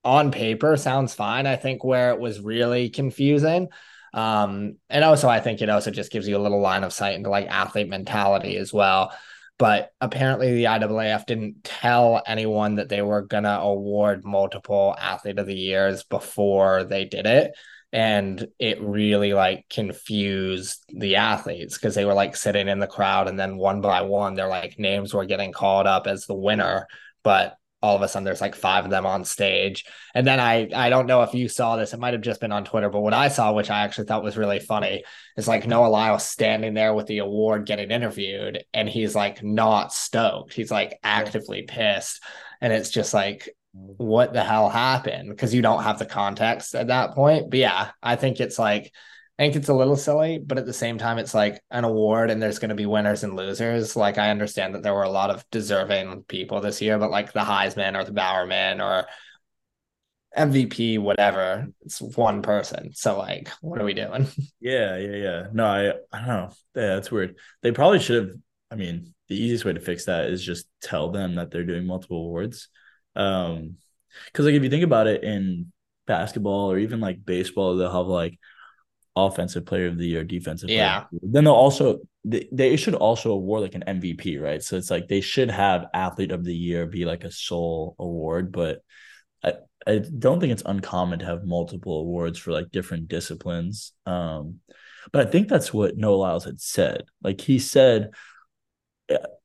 [0.08, 1.46] on paper sounds fine.
[1.46, 3.68] I think where it was really confusing.
[4.14, 7.16] Um, and also I think it also just gives you a little line of sight
[7.16, 9.12] into like athlete mentality as well.
[9.60, 15.46] But apparently the IAAF didn't tell anyone that they were gonna award multiple athlete of
[15.46, 17.52] the years before they did it
[17.92, 23.28] and it really like confused the athletes because they were like sitting in the crowd
[23.28, 26.86] and then one by one their like names were getting called up as the winner
[27.24, 29.86] but all of a sudden there's like five of them on stage.
[30.16, 32.52] And then i i don't know if you saw this it might have just been
[32.52, 35.04] on twitter but what i saw which i actually thought was really funny
[35.36, 39.94] is like noah lyles standing there with the award getting interviewed and he's like not
[39.94, 40.54] stoked.
[40.54, 42.24] He's like actively pissed.
[42.62, 45.30] And it's just like what the hell happened?
[45.30, 47.50] Because you don't have the context at that point.
[47.50, 48.92] But yeah, I think it's like
[49.38, 52.32] I think it's a little silly, but at the same time, it's like an award
[52.32, 53.96] and there's going to be winners and losers.
[53.96, 57.34] Like, I understand that there were a lot of deserving people this year, but like
[57.34, 59.06] the Heisman or the Bowerman or
[60.36, 62.94] MVP, whatever, it's one person.
[62.94, 64.28] So, like, what are we doing?
[64.60, 65.48] Yeah, yeah, yeah.
[65.54, 66.50] No, I, I don't know.
[66.76, 67.36] Yeah, that's weird.
[67.62, 68.38] They probably should have.
[68.72, 71.86] I mean, the easiest way to fix that is just tell them that they're doing
[71.86, 72.70] multiple awards.
[73.16, 73.78] Um,
[74.26, 75.72] because like if you think about it in
[76.08, 78.38] basketball or even like baseball, they'll have like
[79.18, 80.70] offensive player of the year, defensive.
[80.70, 81.06] Yeah.
[81.22, 84.62] Then they'll also they, they should also award like an MVP, right?
[84.62, 88.52] So it's like they should have athlete of the year be like a sole award,
[88.52, 88.82] but
[89.44, 89.54] I
[89.86, 93.94] I don't think it's uncommon to have multiple awards for like different disciplines.
[94.06, 94.60] Um,
[95.12, 97.04] but I think that's what Noah Lyles had said.
[97.24, 98.12] Like he said,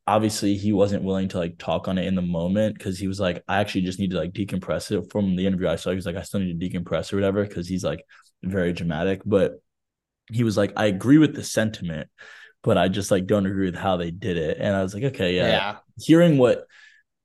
[0.06, 3.20] obviously he wasn't willing to like talk on it in the moment because he was
[3.20, 5.90] like, I actually just need to like decompress it from the interview I saw.
[5.90, 8.04] He was like, I still need to decompress or whatever because he's like
[8.42, 9.22] very dramatic.
[9.24, 9.62] But
[10.30, 12.08] he was like, I agree with the sentiment,
[12.62, 14.58] but I just like don't agree with how they did it.
[14.60, 15.46] And I was like, okay, yeah.
[15.46, 15.76] Yeah.
[15.98, 16.66] Hearing what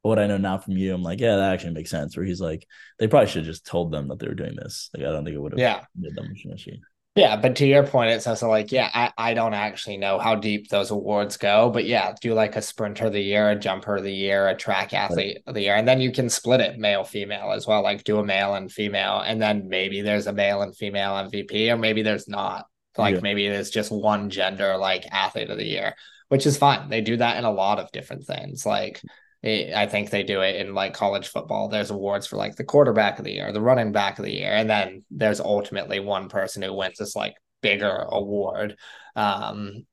[0.04, 2.16] what I know now from you, I'm like, yeah, that actually makes sense.
[2.16, 2.66] Where he's like,
[2.98, 4.90] they probably should have just told them that they were doing this.
[4.96, 5.84] Like, I don't think it would have Yeah.
[5.98, 6.82] made them mushy.
[7.18, 10.36] Yeah, but to your point, it's also like, yeah, I, I don't actually know how
[10.36, 13.96] deep those awards go, but yeah, do like a sprinter of the year, a jumper
[13.96, 16.78] of the year, a track athlete of the year, and then you can split it
[16.78, 20.32] male female as well, like do a male and female, and then maybe there's a
[20.32, 22.68] male and female MVP, or maybe there's not.
[23.00, 23.22] Like Yeah.
[23.22, 25.96] maybe there's just one gender like athlete of the year,
[26.30, 26.88] which is fine.
[26.88, 28.64] They do that in a lot of different things.
[28.64, 29.02] Like
[29.44, 31.68] eh, I think they do it in like college football.
[31.68, 34.52] There's awards for like the quarterback of the year, the running back of the year,
[34.52, 38.78] and then there's ultimately one person who wins this like bigger award.
[39.16, 39.86] Um,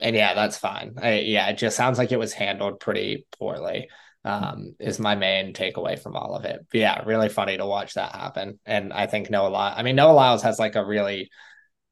[0.00, 0.94] and yeah, that's fine.
[1.00, 3.88] I, yeah, it just sounds like it was handled pretty poorly.
[4.24, 6.66] Um, is my main takeaway from all of it.
[6.72, 8.58] But yeah, really funny to watch that happen.
[8.66, 11.30] And I think Noah Lyles, I mean, Noah Lyles has like a really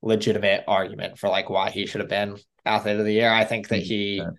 [0.03, 3.31] legitimate argument for like why he should have been athlete of the year.
[3.31, 4.35] I think that he 100%.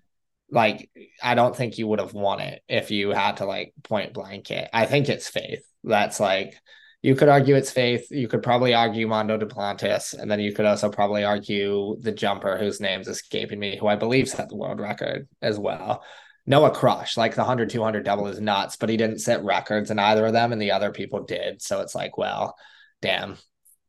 [0.50, 0.90] Like
[1.22, 4.50] I don't think you would have won it if you had to like point blank
[4.50, 4.68] it.
[4.72, 5.64] I think it's faith.
[5.82, 6.54] That's like
[7.02, 8.08] you could argue it's faith.
[8.10, 12.56] You could probably argue Mondo Duplantis, and then you could also probably argue the jumper
[12.56, 16.02] whose name's escaping me, who I believe set the world record as well.
[16.46, 19.98] Noah Crush, like the 100 200 double is nuts, but he didn't set records in
[19.98, 21.60] either of them, and the other people did.
[21.60, 22.56] So it's like, well,
[23.02, 23.36] damn.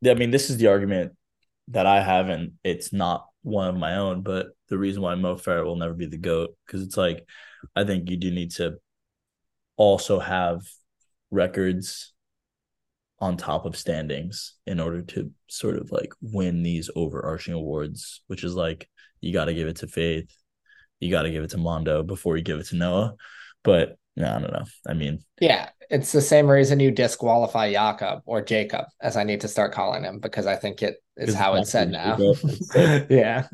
[0.06, 1.14] I mean, this is the argument
[1.70, 5.36] that I have, and it's not one of my own, but the reason why Mo
[5.36, 7.26] Farah will never be the GOAT, because it's like,
[7.76, 8.76] I think you do need to
[9.78, 10.62] also have
[11.32, 12.14] records
[13.20, 18.44] on top of standings in order to sort of like win these overarching awards, which
[18.44, 18.90] is like,
[19.22, 20.30] you got to give it to Faith,
[21.00, 23.16] you got to give it to Mondo before you give it to Noah.
[23.64, 24.66] But no, I don't know.
[24.88, 29.42] I mean, Yeah, it's the same reason you disqualify Jakob or Jacob, as I need
[29.42, 32.18] to start calling him because I think it is how it's said now.
[33.10, 33.48] Yeah,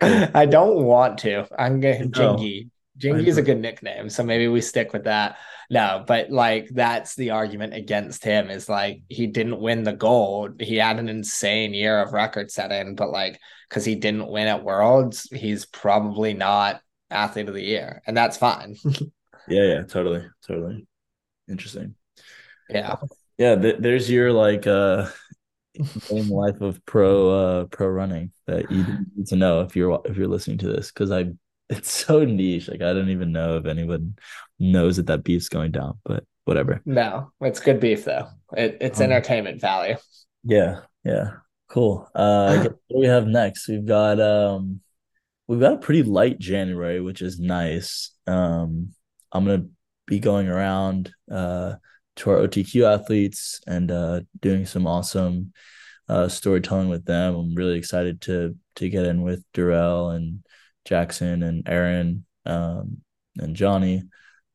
[0.00, 1.46] I don't want to.
[1.58, 2.36] I'm going No.
[2.38, 2.44] Oh.
[2.98, 3.28] Jingy.
[3.28, 5.36] is a good nickname, so maybe we stick with that.
[5.70, 10.60] No, but like that's the argument against him is like he didn't win the gold.
[10.60, 13.38] He had an insane year of record setting, but like
[13.68, 16.80] because he didn't win at Worlds, he's probably not
[17.10, 18.76] athlete of the year, and that's fine.
[19.46, 20.86] yeah, yeah, totally, totally.
[21.48, 21.96] Interesting.
[22.68, 22.96] yeah.
[23.38, 25.10] Yeah, th- there's your like uh
[26.10, 28.84] life of pro uh pro running that you
[29.16, 31.32] need to know if you're if you're listening to this because I
[31.68, 34.16] it's so niche like I don't even know if anyone
[34.58, 38.28] knows that that beef's going down but whatever No, it's good beef though.
[38.56, 39.96] It, it's Um, entertainment value.
[40.44, 41.32] yeah yeah
[41.68, 44.80] cool uh what do we have next we've got um
[45.48, 48.90] we've got a pretty light January which is nice um
[49.32, 49.66] I'm gonna
[50.06, 51.74] be going around uh
[52.16, 55.52] to our OTQ athletes and uh doing some awesome
[56.08, 57.34] uh, storytelling with them.
[57.34, 60.44] I'm really excited to to get in with Durrell and
[60.84, 62.98] Jackson and Aaron um,
[63.38, 64.04] and Johnny.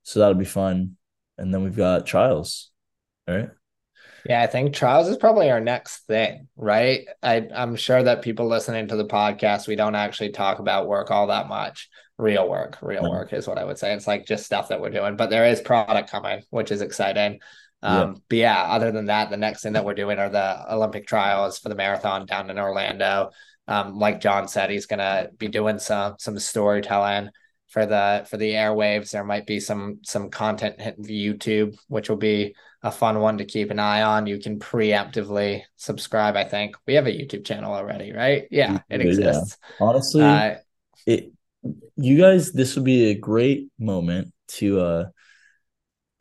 [0.04, 0.98] So that'll be fun.
[1.38, 2.72] and then we've got trials.
[3.28, 3.50] All right.
[4.28, 7.06] Yeah, I think trials is probably our next thing, right?
[7.22, 11.12] I, I'm sure that people listening to the podcast, we don't actually talk about work
[11.12, 11.90] all that much.
[12.18, 13.94] Real work, real work is what I would say.
[13.94, 17.40] It's like just stuff that we're doing, but there is product coming, which is exciting.
[17.82, 18.20] Um, yeah.
[18.30, 21.60] But yeah, other than that, the next thing that we're doing are the Olympic trials
[21.60, 23.32] for the marathon down in Orlando.
[23.68, 27.30] Um, like John said, he's gonna be doing some some storytelling
[27.68, 29.12] for the for the airwaves.
[29.12, 33.46] There might be some some content hitting YouTube, which will be a fun one to
[33.46, 34.28] keep an eye on.
[34.28, 36.36] You can preemptively subscribe.
[36.36, 38.48] I think we have a YouTube channel already, right?
[38.52, 39.58] Yeah, it exists.
[39.80, 39.86] Yeah.
[39.86, 40.56] Honestly, uh,
[41.08, 41.32] it
[41.96, 45.06] you guys, this would be a great moment to uh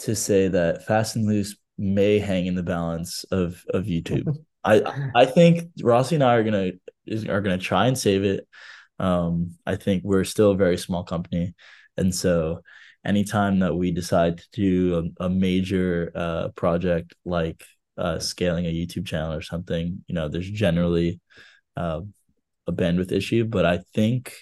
[0.00, 4.36] to say that Fast and Loose may hang in the balance of of YouTube.
[4.64, 6.72] I I think Rossi and I are gonna
[7.28, 8.46] are gonna try and save it.
[9.00, 11.54] Um, I think we're still a very small company,
[11.96, 12.60] and so
[13.04, 17.64] anytime that we decide to do a, a major uh, project like
[17.98, 21.20] uh, scaling a YouTube channel or something, you know, there's generally
[21.76, 22.00] uh,
[22.66, 23.44] a bandwidth issue.
[23.44, 24.34] But I think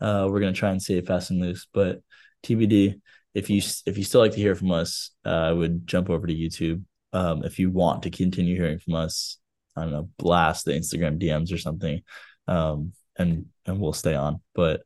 [0.00, 1.66] uh, we're gonna try and save fast and loose.
[1.72, 2.02] But
[2.42, 3.00] TBD.
[3.34, 6.26] If you if you still like to hear from us, uh, I would jump over
[6.26, 6.84] to YouTube.
[7.12, 9.38] Um, if you want to continue hearing from us,
[9.76, 12.02] I don't know, blast the Instagram DMs or something,
[12.46, 14.40] um, and and we'll stay on.
[14.54, 14.82] But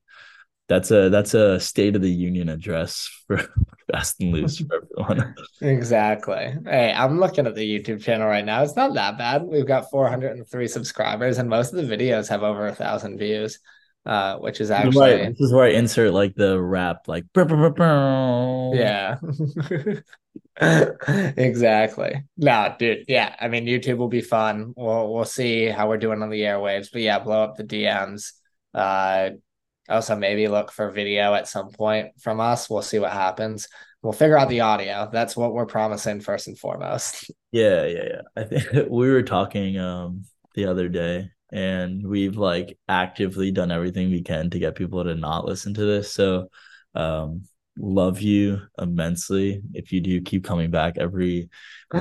[0.69, 3.39] that's a that's a state of the union address for
[3.93, 5.35] fast and loose for everyone.
[5.61, 6.55] exactly.
[6.65, 8.63] Hey, I'm looking at the YouTube channel right now.
[8.63, 9.43] It's not that bad.
[9.45, 13.59] We've got 403 subscribers, and most of the videos have over a thousand views.
[14.05, 15.31] Uh, which is actually right.
[15.31, 19.17] this is where I insert like the rap, like burr, burr, burr, yeah,
[21.37, 22.23] exactly.
[22.37, 23.35] No, dude, yeah.
[23.41, 24.75] I mean, YouTube will be fun.
[24.77, 28.31] We'll we'll see how we're doing on the airwaves, but yeah, blow up the DMs.
[28.73, 29.31] Uh,
[29.89, 32.69] also, maybe look for video at some point from us.
[32.69, 33.69] We'll see what happens.
[34.03, 35.09] We'll figure out the audio.
[35.13, 37.31] That's what we're promising first and foremost.
[37.53, 38.21] Yeah, yeah, yeah.
[38.37, 44.11] I think we were talking um the other day, and we've like actively done everything
[44.11, 46.13] we can to get people to not listen to this.
[46.13, 46.51] So,
[46.95, 47.45] um,
[47.79, 49.63] love you immensely.
[49.73, 51.49] If you do keep coming back every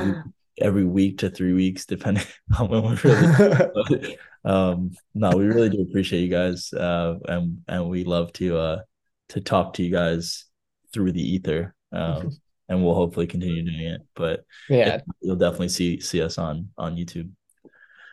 [0.60, 2.26] every week to three weeks, depending
[2.60, 4.18] on when we're really.
[4.46, 8.82] Um, no, we really do appreciate you guys, uh, and and we love to uh
[9.30, 10.46] to talk to you guys
[10.94, 11.74] through the ether.
[11.92, 12.30] Um,
[12.68, 14.02] and we'll hopefully continue doing it.
[14.16, 17.32] But yeah, you'll definitely see see us on on YouTube.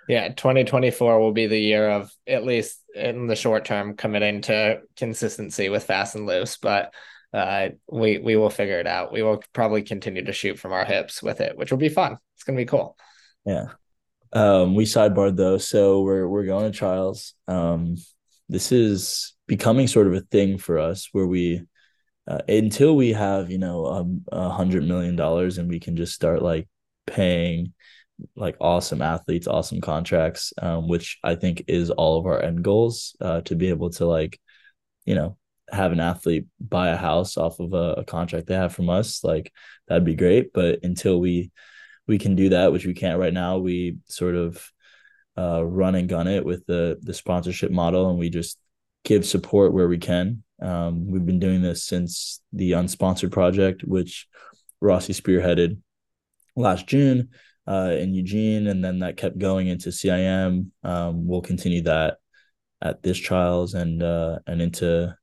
[0.09, 4.81] Yeah, 2024 will be the year of at least in the short term committing to
[4.97, 6.93] consistency with fast and loose, but
[7.33, 9.13] uh, we we will figure it out.
[9.13, 12.19] We will probably continue to shoot from our hips with it, which will be fun.
[12.35, 12.97] It's gonna be cool.
[13.45, 13.67] Yeah.
[14.33, 17.35] Um, we sidebarred though, so we're we're going to trials.
[17.49, 17.97] Um,
[18.49, 21.63] this is becoming sort of a thing for us where we
[22.27, 26.15] uh, until we have you know um, a hundred million dollars and we can just
[26.15, 26.69] start like
[27.07, 27.75] paying
[28.37, 33.17] like awesome athletes, awesome contracts, um, which I think is all of our end goals
[33.21, 34.39] uh, to be able to like,
[35.05, 35.37] you know,
[35.71, 39.25] have an athlete buy a house off of a, a, contract they have from us,
[39.25, 39.53] like
[39.89, 40.53] that'd be great.
[40.53, 41.51] But until we
[42.07, 44.71] we can do that, which we can't right now, we sort of
[45.37, 48.59] uh, run and gun it with the the sponsorship model, and we just
[49.05, 50.43] give support where we can.
[50.61, 54.29] Um, we've been doing this since the unsponsored project, which
[54.81, 55.79] Rossi spearheaded
[56.55, 57.31] last June
[57.67, 60.71] uh, in Eugene, and then that kept going into CIM.
[60.83, 62.19] Um, we'll continue that
[62.81, 65.17] at this trials and uh, and into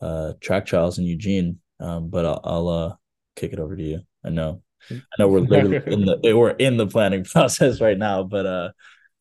[0.00, 1.58] uh, track trials in Eugene.
[1.78, 2.94] Um, but I'll, I'll uh,
[3.34, 4.00] kick it over to you.
[4.24, 8.22] I know, I know we're literally in the we're in the planning process right now,
[8.22, 8.70] but uh,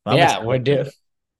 [0.06, 0.90] I'm yeah, we're doing.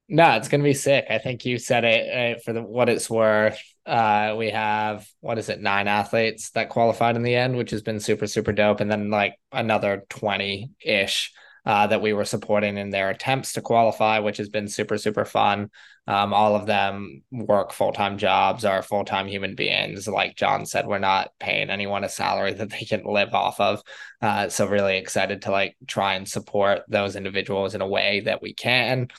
[0.08, 1.06] No, it's gonna be sick.
[1.10, 3.60] I think you said it uh, for the what it's worth.
[3.86, 7.82] Uh, we have what is it, nine athletes that qualified in the end, which has
[7.82, 11.34] been super super dope, and then like another twenty ish
[11.66, 15.26] uh, that we were supporting in their attempts to qualify, which has been super super
[15.26, 15.70] fun.
[16.08, 20.08] Um, all of them work full time jobs, are full time human beings.
[20.08, 23.82] Like John said, we're not paying anyone a salary that they can live off of.
[24.22, 28.42] Uh, so really excited to like try and support those individuals in a way that
[28.42, 29.10] we can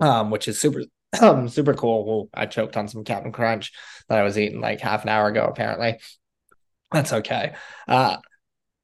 [0.00, 0.82] um, which is super
[1.20, 2.28] um, super cool.
[2.34, 3.72] I choked on some Captain Crunch
[4.08, 5.44] that I was eating like half an hour ago.
[5.44, 5.98] Apparently,
[6.92, 7.54] that's okay.
[7.88, 8.18] Uh,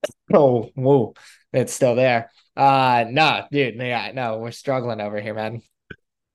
[0.34, 1.14] oh, whoa,
[1.52, 2.30] it's still there.
[2.56, 5.62] Uh, no, dude, yeah, no, we're struggling over here, man.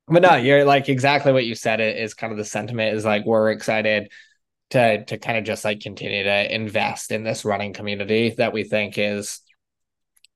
[0.07, 1.79] But no, you're like exactly what you said.
[1.79, 4.09] It is kind of the sentiment is like we're excited
[4.69, 8.63] to to kind of just like continue to invest in this running community that we
[8.63, 9.41] think is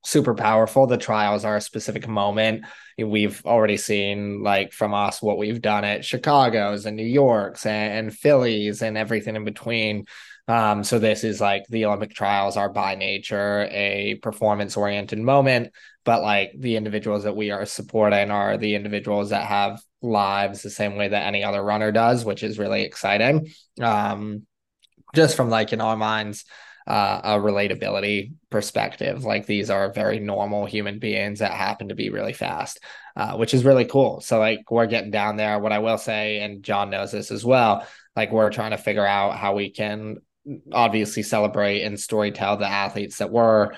[0.04, 0.88] super powerful.
[0.88, 2.66] The trials are a specific moment.
[2.98, 8.08] We've already seen like from us what we've done at Chicago's and New York's and,
[8.08, 10.06] and Phillies and everything in between.
[10.52, 15.72] Um, so this is like the Olympic trials are by nature a performance oriented moment,
[16.04, 20.70] but like the individuals that we are supporting are the individuals that have lives the
[20.70, 23.48] same way that any other runner does, which is really exciting.
[23.80, 24.46] Um,
[25.16, 26.44] just from like in our minds,
[26.86, 29.24] uh, a relatability perspective.
[29.24, 32.82] Like these are very normal human beings that happen to be really fast,
[33.16, 34.20] uh, which is really cool.
[34.20, 35.60] So like we're getting down there.
[35.60, 37.88] What I will say, and John knows this as well,
[38.18, 40.18] like we're trying to figure out how we can
[40.72, 43.72] obviously celebrate and storytell the athletes that we're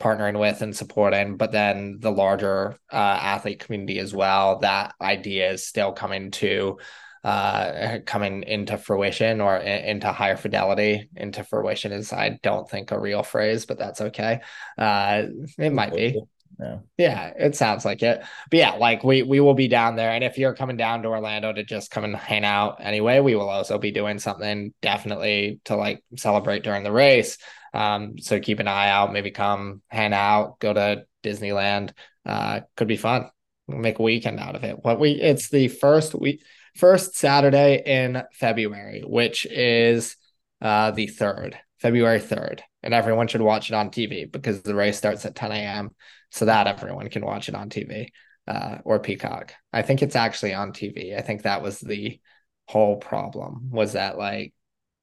[0.00, 4.58] partnering with and supporting, but then the larger uh, athlete community as well.
[4.58, 6.78] That idea is still coming to
[7.22, 11.08] uh, coming into fruition or into higher fidelity.
[11.16, 14.40] Into fruition is, I don't think, a real phrase, but that's okay.
[14.76, 15.22] Uh,
[15.56, 16.20] it might be.
[16.60, 16.78] Yeah.
[16.96, 18.22] yeah, it sounds like it.
[18.50, 20.10] But yeah, like we we will be down there.
[20.10, 23.34] And if you're coming down to Orlando to just come and hang out anyway, we
[23.34, 27.38] will also be doing something definitely to like celebrate during the race.
[27.72, 31.92] Um, so keep an eye out, maybe come hang out, go to Disneyland.
[32.24, 33.28] Uh, could be fun.
[33.66, 34.78] Make a weekend out of it.
[34.82, 36.42] What we it's the first week
[36.76, 40.16] first Saturday in February, which is
[40.60, 42.62] uh, the third, February 3rd.
[42.82, 45.90] And everyone should watch it on TV because the race starts at 10 a.m.
[46.30, 48.08] so that everyone can watch it on TV
[48.48, 49.52] uh, or Peacock.
[49.70, 51.14] I think it's actually on TV.
[51.14, 52.18] I think that was the
[52.66, 54.54] whole problem was that like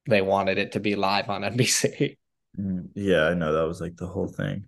[0.09, 2.17] they wanted it to be live on NBC.
[2.59, 4.67] Mm, yeah, I know that was like the whole thing.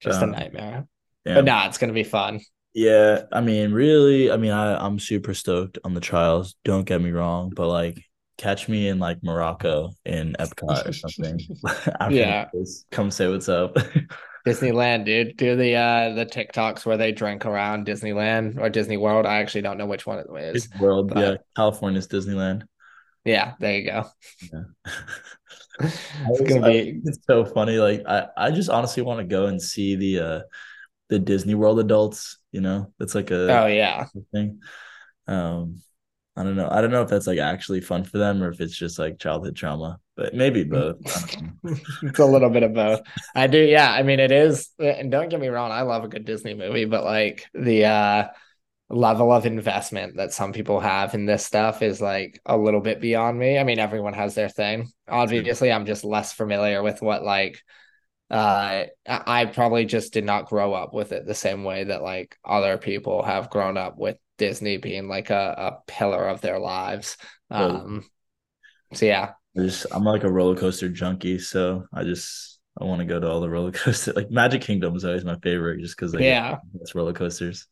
[0.00, 0.86] Just um, a nightmare.
[1.26, 1.34] Yeah.
[1.34, 2.40] But nah, it's gonna be fun.
[2.72, 6.54] Yeah, I mean, really, I mean, I I'm super stoked on the trials.
[6.64, 8.02] Don't get me wrong, but like,
[8.38, 11.40] catch me in like Morocco in Epcot or something.
[12.10, 12.46] yeah,
[12.90, 13.76] come say what's up.
[14.46, 15.36] Disneyland, dude.
[15.36, 19.24] Do the uh the TikToks where they drink around Disneyland or Disney World.
[19.24, 20.26] I actually don't know which one it
[20.56, 20.68] is.
[20.78, 21.18] World, but...
[21.18, 21.36] yeah.
[21.56, 22.64] California's Disneyland.
[23.24, 24.04] Yeah, there you go.
[24.52, 24.62] Yeah.
[25.80, 27.78] it's gonna be it's so funny.
[27.78, 30.40] Like I, I just honestly want to go and see the uh
[31.08, 32.92] the Disney World adults, you know.
[33.00, 34.60] It's like a oh yeah thing.
[35.26, 35.80] Um
[36.36, 36.68] I don't know.
[36.68, 39.18] I don't know if that's like actually fun for them or if it's just like
[39.20, 40.96] childhood trauma, but maybe both.
[42.02, 43.02] it's a little bit of both.
[43.36, 43.92] I do, yeah.
[43.92, 46.86] I mean, it is, and don't get me wrong, I love a good Disney movie,
[46.86, 48.28] but like the uh
[48.90, 53.00] level of investment that some people have in this stuff is like a little bit
[53.00, 53.58] beyond me.
[53.58, 54.90] I mean, everyone has their thing.
[55.08, 57.62] Obviously, I'm just less familiar with what like
[58.30, 62.36] uh I probably just did not grow up with it the same way that like
[62.44, 67.16] other people have grown up with Disney being like a, a pillar of their lives.
[67.50, 68.04] Um
[68.92, 69.32] so yeah.
[69.56, 73.20] I just I'm like a roller coaster junkie, so I just I want to go
[73.20, 74.16] to all the roller coasters.
[74.16, 77.66] Like Magic Kingdom is always my favorite just because yeah, it's roller coasters.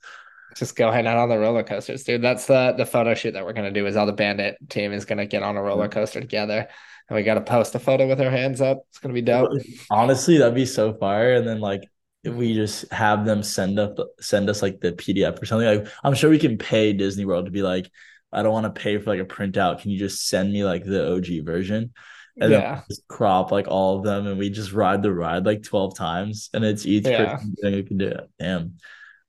[0.57, 2.23] Just go hang out on the roller coasters, dude.
[2.23, 3.87] That's the the photo shoot that we're gonna do.
[3.87, 6.69] Is all the bandit team is gonna get on a roller coaster together,
[7.09, 8.85] and we got to post a photo with our hands up.
[8.91, 9.51] It's gonna be dope.
[9.91, 11.35] Honestly, that'd be so fire.
[11.35, 11.83] And then like
[12.25, 12.57] if we mm-hmm.
[12.57, 15.67] just have them send up send us like the PDF or something.
[15.67, 17.91] Like I'm sure we can pay Disney World to be like,
[18.33, 19.81] I don't want to pay for like a printout.
[19.81, 21.93] Can you just send me like the OG version?
[22.41, 22.75] And yeah.
[22.77, 25.95] then just crop like all of them and we just ride the ride like 12
[25.95, 27.37] times and it's each yeah.
[27.37, 28.31] person can do it.
[28.39, 28.77] Damn.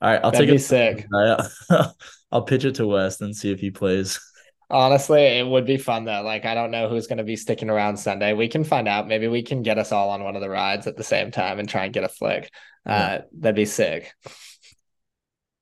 [0.02, 0.60] All right, I'll That'd take it.
[0.60, 1.08] Sick.
[2.32, 4.20] I'll pitch it to West and see if he plays.
[4.70, 6.24] Honestly, it would be fun though.
[6.24, 8.34] Like, I don't know who's going to be sticking around Sunday.
[8.34, 9.08] We can find out.
[9.08, 11.60] Maybe we can get us all on one of the rides at the same time
[11.60, 12.50] and try and get a flick.
[12.86, 13.20] Uh.
[13.38, 14.14] That'd be sick.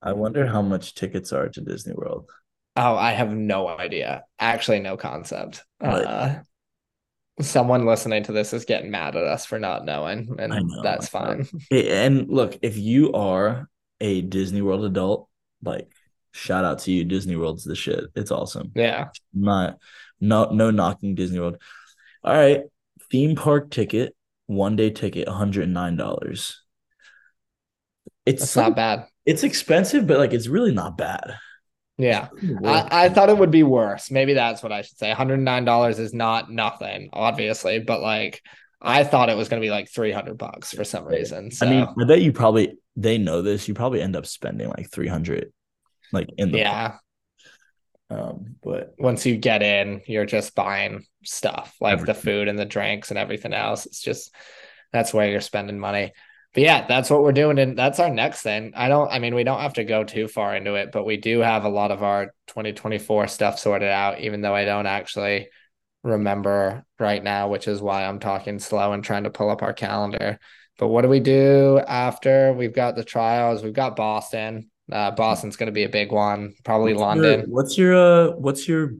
[0.01, 2.30] I wonder how much tickets are to Disney World.
[2.76, 4.24] Oh, I have no idea.
[4.39, 5.63] Actually, no concept.
[5.80, 6.36] Uh,
[7.41, 11.09] someone listening to this is getting mad at us for not knowing, and know, that's
[11.09, 11.47] fine.
[11.69, 13.69] And look, if you are
[13.99, 15.28] a Disney World adult,
[15.63, 15.91] like
[16.32, 17.03] shout out to you.
[17.03, 18.05] Disney World's the shit.
[18.15, 18.72] It's awesome.
[18.74, 19.09] Yeah.
[19.34, 19.78] Not
[20.19, 21.57] no no knocking Disney World.
[22.24, 22.61] All right.
[23.11, 24.15] Theme park ticket,
[24.47, 26.55] one day ticket, $109.
[28.26, 29.07] It's That's not bad.
[29.26, 31.36] It's expensive, but like it's really not bad.
[31.97, 32.30] Yeah.
[32.65, 34.09] I, I thought it would be worse.
[34.09, 35.13] Maybe that's what I should say.
[35.13, 38.41] $109 is not nothing, obviously, but like
[38.82, 41.51] I thought it was going to be like 300 bucks for some reason.
[41.51, 41.67] So.
[41.67, 43.67] I mean, I bet you probably they know this.
[43.67, 45.51] You probably end up spending like 300
[46.11, 46.95] like in the Yeah.
[48.09, 52.15] Um, but once you get in, you're just buying stuff like everything.
[52.15, 53.86] the food and the drinks and everything else.
[53.86, 54.34] It's just
[54.91, 56.11] that's where you're spending money.
[56.54, 57.60] But yeah, that's what we're doing.
[57.60, 58.74] And that's our next thing.
[58.76, 61.18] I don't, I mean, we don't have to go too far into it, but we
[61.18, 65.47] do have a lot of our 2024 stuff sorted out, even though I don't actually
[66.04, 69.74] remember right now, which is why I'm talking slow and trying to pull up our
[69.74, 70.39] calendar.
[70.78, 73.64] But what do we do after we've got the trials?
[73.64, 74.70] We've got Boston.
[74.91, 76.54] Uh, Boston's going to be a big one.
[76.66, 77.39] Probably what's London.
[77.41, 78.32] Your, what's your uh?
[78.32, 78.95] What's your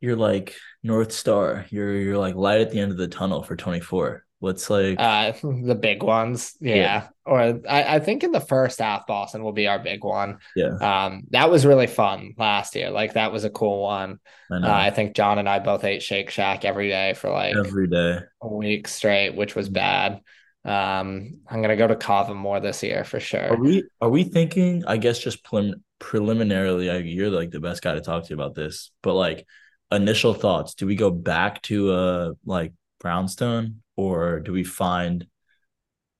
[0.00, 0.56] your like
[0.86, 4.25] North Star, you're you're like light at the end of the tunnel for 24.
[4.38, 6.54] What's like uh the big ones?
[6.60, 6.74] Yeah.
[6.74, 7.08] Yeah.
[7.24, 10.38] Or I, I think in the first half, Boston will be our big one.
[10.54, 12.90] yeah, Um, that was really fun last year.
[12.90, 14.20] Like that was a cool one.
[14.50, 17.56] I Uh, I think John and I both ate Shake Shack every day for like
[17.56, 18.20] every day.
[18.42, 19.58] a week straight, which Mm-hmm.
[19.60, 20.20] was bad.
[20.64, 23.52] Um, I'm gonna go to Kava more this year for sure.
[23.52, 24.84] Are we are we thinking?
[24.86, 28.54] I guess just prelim- preliminarily, like, you're like the best guy to talk to about
[28.54, 28.90] this.
[29.02, 29.46] But like
[29.92, 35.26] initial thoughts, do we go back to uh like Brownstone or do we find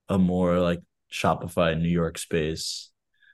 [0.09, 2.89] a more like Shopify New York space?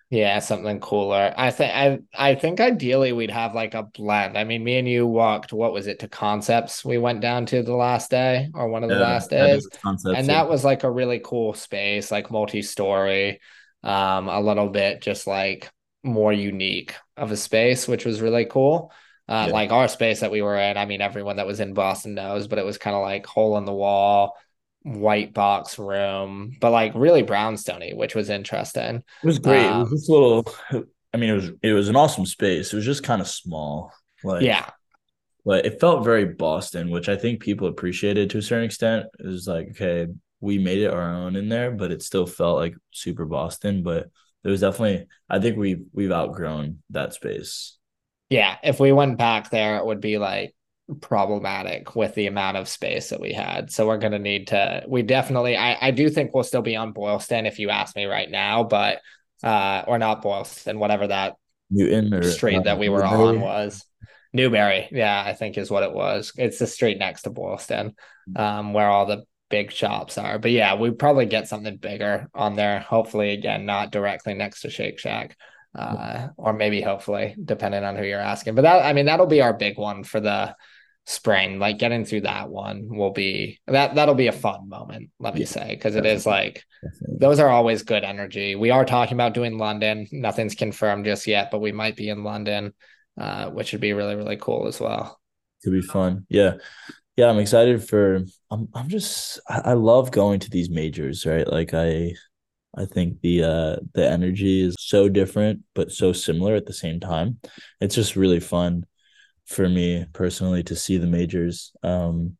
[0.09, 1.33] Yeah, something cooler.
[1.35, 1.99] I think I
[2.31, 4.37] I think ideally we'd have like a blend.
[4.37, 7.63] I mean, me and you walked, what was it, to Concepts we went down to
[7.63, 9.67] the last day or one of the Yeah, last days.
[9.83, 13.39] concepts and of- that was like a really cool space like multi-story
[13.83, 15.71] um a little bit just like
[16.03, 18.91] more unique of a space which was really cool
[19.29, 19.51] uh, Yeah.
[19.51, 22.47] like our space that we were in i mean everyone that was in boston knows
[22.47, 24.37] but it was kind of like hole in the wall
[24.83, 29.71] white box room but like really brownstony which was interesting It was great.
[29.71, 30.45] it Um, was just a little.
[31.13, 32.73] I mean, it was it was an awesome space.
[32.73, 33.91] It was just kind of small,
[34.23, 34.69] like yeah
[35.45, 39.07] but it felt very Boston, which I think people appreciated to a certain extent.
[39.19, 40.07] It was like, okay,
[40.41, 43.83] we made it our own in there, but it still felt like super Boston.
[43.83, 44.09] But
[44.43, 47.77] there was definitely, I think we we've outgrown that space.
[48.33, 50.55] Yeah if we went back there it would be like
[51.01, 53.71] problematic with the amount of space that we had.
[53.71, 56.75] So we're going to need to we definitely I, I do think we'll still be
[56.75, 58.99] on boylston if you ask me right now but
[59.43, 61.35] uh or not boylston whatever that
[61.69, 63.37] Newton or street that we were Newbury.
[63.37, 63.85] on was.
[64.33, 66.33] Newbury yeah i think is what it was.
[66.37, 67.93] It's the street next to boylston
[68.35, 70.39] um where all the big shops are.
[70.39, 74.69] But yeah we probably get something bigger on there hopefully again not directly next to
[74.69, 75.37] shake shack
[75.75, 79.41] uh or maybe hopefully depending on who you're asking but that i mean that'll be
[79.41, 80.55] our big one for the
[81.05, 85.33] spring like getting through that one will be that that'll be a fun moment let
[85.33, 87.17] me Yeah, say because it is like Definitely.
[87.19, 88.55] those are always good energy.
[88.55, 90.07] We are talking about doing London.
[90.11, 92.73] Nothing's confirmed just yet, but we might be in London,
[93.17, 95.19] uh, which would be really, really cool as well.
[95.63, 96.25] Could be fun.
[96.29, 96.55] Yeah.
[97.17, 98.21] Yeah, I'm excited for
[98.51, 101.47] I'm I'm just I, I love going to these majors, right?
[101.47, 102.13] Like I
[102.75, 106.99] I think the uh the energy is so different but so similar at the same
[106.99, 107.39] time.
[107.79, 108.85] It's just really fun
[109.45, 111.71] for me personally to see the majors.
[111.83, 112.37] Um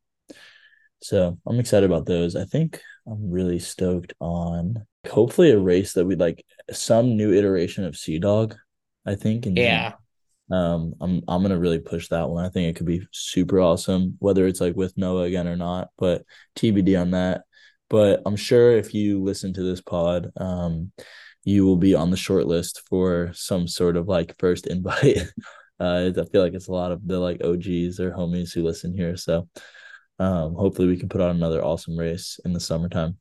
[1.02, 2.36] so I'm excited about those.
[2.36, 7.84] I think I'm really stoked on hopefully a race that we like some new iteration
[7.84, 8.56] of Sea Dog,
[9.06, 9.46] I think.
[9.46, 9.94] in Yeah.
[10.52, 12.46] Um, I'm I'm gonna really push that one.
[12.46, 15.90] I think it could be super awesome, whether it's like with Noah again or not,
[15.98, 16.24] but
[16.56, 17.44] TBD on that.
[17.90, 20.92] But I'm sure if you listen to this pod, um,
[21.44, 25.18] you will be on the short list for some sort of like first invite.
[25.80, 28.94] Uh, I feel like it's a lot of the like OGs or homies who listen
[28.96, 29.18] here.
[29.18, 29.50] So
[30.20, 33.18] um, hopefully we can put on another awesome race in the summertime.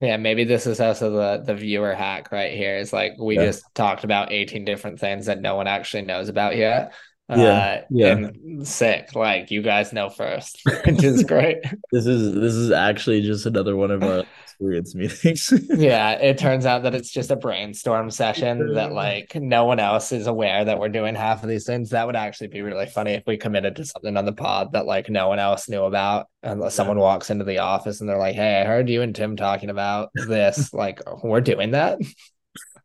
[0.00, 2.78] Yeah, maybe this is also the the viewer hack right here.
[2.78, 3.46] Is like we Yeah.
[3.46, 6.94] just talked about 18 different things that no one actually knows about yet.
[7.38, 8.06] Yeah, Uh, yeah.
[8.12, 9.14] And sick.
[9.14, 11.58] Like you guys know first, which is great.
[11.92, 15.52] This is this is actually just another one of our experience meetings.
[15.70, 20.12] yeah, it turns out that it's just a brainstorm session that like no one else
[20.12, 21.90] is aware that we're doing half of these things.
[21.90, 24.86] That would actually be really funny if we committed to something on the pod that
[24.86, 26.26] like no one else knew about.
[26.42, 29.36] Unless someone walks into the office and they're like, Hey, I heard you and Tim
[29.36, 30.72] talking about this.
[30.74, 31.98] like, we're doing that.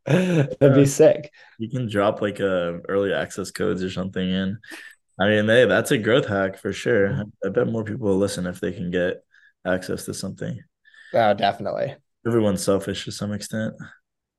[0.60, 1.32] That'd be sick.
[1.58, 4.60] You can drop like a early access codes or something in.
[5.20, 7.10] I mean, hey, that's a growth hack for sure.
[7.10, 7.48] Mm-hmm.
[7.48, 9.24] I bet more people will listen if they can get
[9.66, 10.60] access to something.
[11.14, 11.96] Oh, definitely.
[12.28, 13.74] Everyone's selfish to some extent.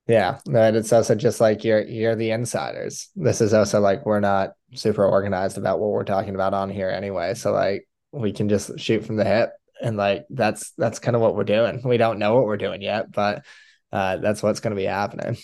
[0.07, 3.09] Yeah, and it's also just like you're you're the insiders.
[3.17, 6.91] This is also like we're not super organized about what we're talking about on here
[6.91, 7.35] anyway.
[7.35, 9.51] So like we can just shoot from the hip
[9.83, 11.83] and like that's that's kind of what we're doing.
[11.85, 13.45] We don't know what we're doing yet, but
[13.93, 15.37] uh that's what's going to be happening.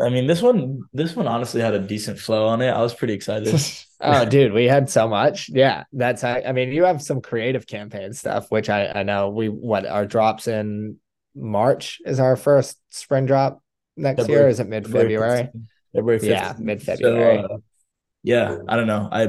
[0.00, 2.70] I mean, this one, this one honestly had a decent flow on it.
[2.70, 3.54] I was pretty excited.
[4.00, 5.50] oh, dude, we had so much.
[5.50, 9.28] Yeah, that's I, I mean, you have some creative campaign stuff, which I I know
[9.28, 10.96] we what our drops in
[11.34, 13.62] March is our first spring drop
[13.96, 14.48] next year.
[14.48, 15.50] Is it mid February?
[15.94, 16.28] February 15th.
[16.28, 17.44] Yeah, mid-February.
[17.46, 17.58] So, uh,
[18.22, 19.08] yeah, I don't know.
[19.10, 19.28] I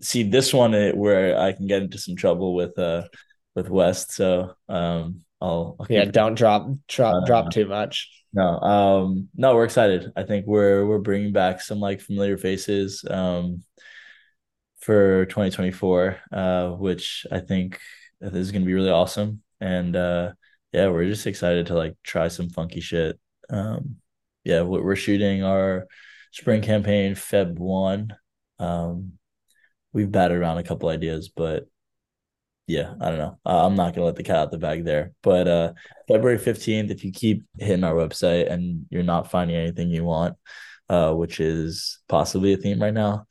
[0.00, 3.04] see this one where I can get into some trouble with uh
[3.54, 4.12] with West.
[4.12, 8.08] So um, I'll, I'll Yeah, don't drop drop Uh, drop too much.
[8.32, 10.12] No, um, no, we're excited.
[10.16, 13.62] I think we're we're bringing back some like familiar faces um
[14.80, 17.78] for 2024, uh, which I think
[18.20, 19.42] is going to be really awesome.
[19.60, 20.32] And uh,
[20.72, 23.18] yeah, we're just excited to like try some funky shit.
[23.50, 23.96] Um,
[24.44, 25.86] yeah, we- we're shooting our
[26.32, 28.14] spring campaign Feb one.
[28.58, 29.12] Um,
[29.92, 31.66] we've batted around a couple ideas, but
[32.70, 33.38] yeah, I don't know.
[33.44, 35.12] Uh, I'm not gonna let the cat out the bag there.
[35.22, 35.72] But uh
[36.08, 40.36] February 15th, if you keep hitting our website and you're not finding anything you want,
[40.88, 43.26] uh, which is possibly a theme right now.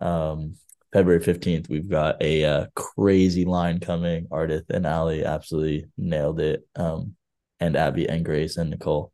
[0.00, 0.56] Um,
[0.92, 4.26] February 15th, we've got a uh, crazy line coming.
[4.28, 6.66] Ardith and Ali absolutely nailed it.
[6.76, 7.16] Um,
[7.60, 9.12] and Abby and Grace and Nicole.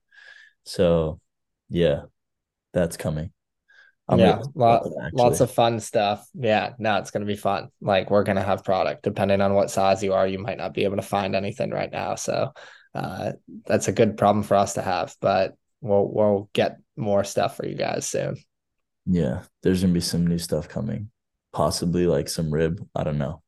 [0.64, 1.20] So
[1.68, 2.02] yeah,
[2.74, 3.32] that's coming.
[4.10, 6.28] I'm yeah, lot, lots of fun stuff.
[6.34, 7.68] Yeah, no, it's gonna be fun.
[7.80, 9.04] Like we're gonna have product.
[9.04, 11.90] Depending on what size you are, you might not be able to find anything right
[11.92, 12.16] now.
[12.16, 12.52] So
[12.92, 13.32] uh,
[13.66, 15.14] that's a good problem for us to have.
[15.20, 18.36] But we'll we'll get more stuff for you guys soon.
[19.06, 21.12] Yeah, there's gonna be some new stuff coming.
[21.52, 22.84] Possibly like some rib.
[22.96, 23.42] I don't know.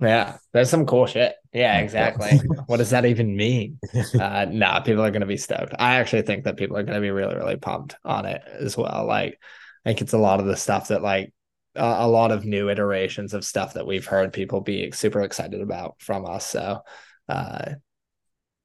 [0.00, 1.34] Yeah, there's some cool shit.
[1.52, 2.38] Yeah, exactly.
[2.66, 3.78] what does that even mean?
[4.14, 5.74] Uh, nah, people are going to be stoked.
[5.78, 8.76] I actually think that people are going to be really, really pumped on it as
[8.76, 9.06] well.
[9.06, 9.38] Like,
[9.84, 11.32] I think it's a lot of the stuff that, like,
[11.76, 15.60] uh, a lot of new iterations of stuff that we've heard people be super excited
[15.60, 16.46] about from us.
[16.46, 16.80] So,
[17.28, 17.72] uh,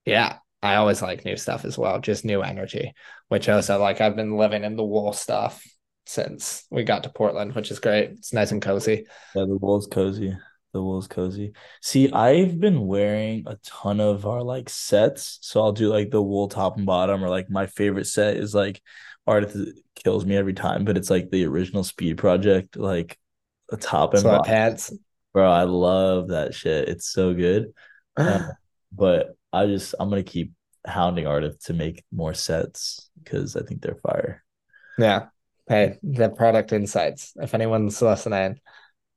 [0.05, 2.93] yeah, I always like new stuff as well, just new energy,
[3.29, 5.63] which also, like, I've been living in the wool stuff
[6.05, 8.11] since we got to Portland, which is great.
[8.11, 9.05] It's nice and cozy.
[9.35, 10.35] Yeah, the wool's cozy.
[10.75, 11.53] The wool's cozy.
[11.81, 15.37] See, I've been wearing a ton of our like sets.
[15.39, 18.53] So I'll do like the wool top and bottom, or like my favorite set is
[18.53, 18.81] like
[19.25, 23.17] Ardith kills me every time, but it's like the original speed project, like
[23.71, 24.43] a top and bottom.
[24.43, 24.91] pants.
[25.31, 26.89] Bro, I love that shit.
[26.89, 27.73] It's so good.
[28.17, 28.49] uh,
[28.91, 30.51] but I just I'm gonna keep
[30.85, 34.43] hounding Ardith to make more sets because I think they're fire.
[34.97, 35.27] Yeah.
[35.69, 37.31] Hey, the product insights.
[37.37, 38.59] If anyone's listening,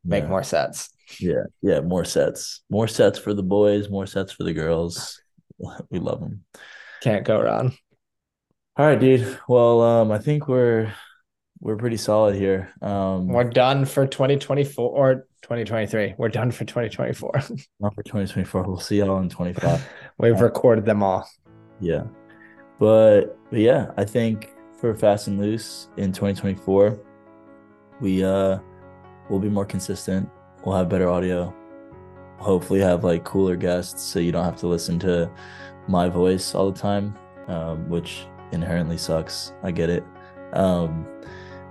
[0.05, 0.31] make yeah.
[0.31, 0.91] more sets.
[1.19, 5.21] Yeah, yeah, more sets, more sets for the boys, more sets for the girls.
[5.91, 6.45] We love them.
[7.01, 7.77] Can't go wrong.
[8.77, 9.41] All right, dude.
[9.49, 10.93] Well, um, I think we're
[11.61, 12.73] we're pretty solid here.
[12.81, 16.15] Um, we're done for 2024 or 2023.
[16.17, 17.33] We're done for 2024.
[17.81, 18.63] Not for 2024.
[18.63, 19.85] We'll see y'all in 25.
[20.19, 21.29] We've uh, recorded them all.
[21.81, 22.05] Yeah,
[22.79, 27.01] but but yeah, I think for Fast and Loose in 2024,
[28.01, 28.59] we uh
[29.29, 30.29] will be more consistent
[30.65, 31.55] we'll have better audio.
[32.39, 35.31] Hopefully have like cooler guests so you don't have to listen to
[35.89, 37.17] my voice all the time
[37.49, 39.53] um, which inherently sucks.
[39.63, 40.05] I get it.
[40.53, 41.07] Um,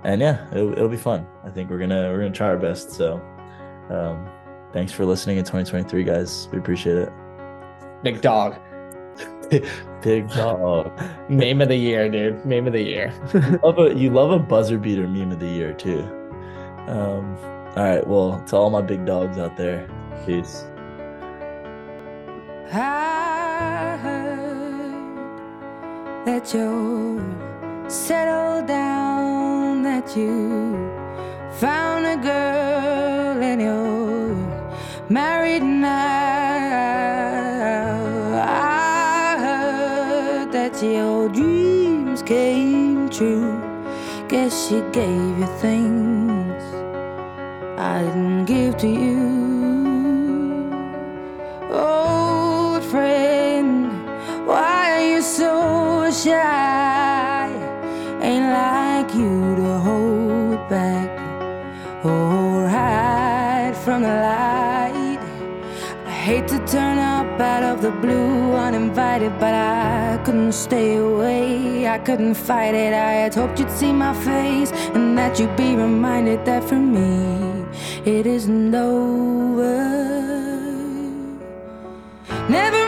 [0.04, 1.26] and yeah it'll, it'll, be fun.
[1.44, 3.20] I think we're gonna we're gonna try our best so
[3.90, 4.28] um,
[4.72, 6.48] thanks for listening in 2023 guys.
[6.52, 7.12] We appreciate it.
[8.04, 8.56] Big dog.
[10.02, 10.92] Big dog.
[11.28, 12.44] Meme of the year dude.
[12.44, 13.12] Meme of the year.
[13.34, 16.02] You, love a, you love a buzzer beater meme of the year too.
[16.86, 17.36] Um,
[17.76, 18.06] all right.
[18.06, 19.88] Well, to all my big dogs out there,
[20.26, 20.64] peace.
[22.72, 24.38] I heard
[26.26, 27.20] that you're
[27.88, 30.90] settled down, that you
[31.52, 34.36] found a girl and you're
[35.08, 35.98] married now.
[38.44, 43.58] I heard that your dreams came true.
[44.28, 46.07] Guess she gave you things
[48.78, 49.18] to you.
[51.72, 53.90] Old friend,
[54.46, 57.50] why are you so shy?
[58.22, 61.10] Ain't like you to hold back
[62.04, 65.18] or hide from the light.
[66.06, 71.88] I hate to turn up out of the blue uninvited, but I couldn't stay away.
[71.88, 72.94] I couldn't fight it.
[72.94, 77.47] I had hoped you'd see my face and that you'd be reminded that for me
[78.08, 79.76] it isn't over.
[82.48, 82.87] Never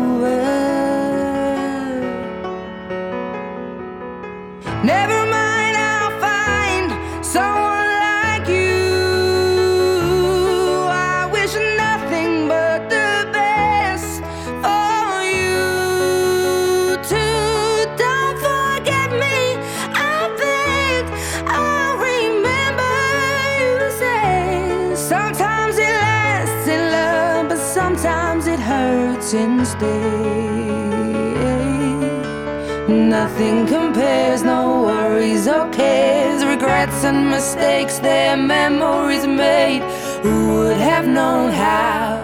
[35.69, 39.81] cares, regrets and mistakes, their memories made.
[40.23, 42.21] Who would have known how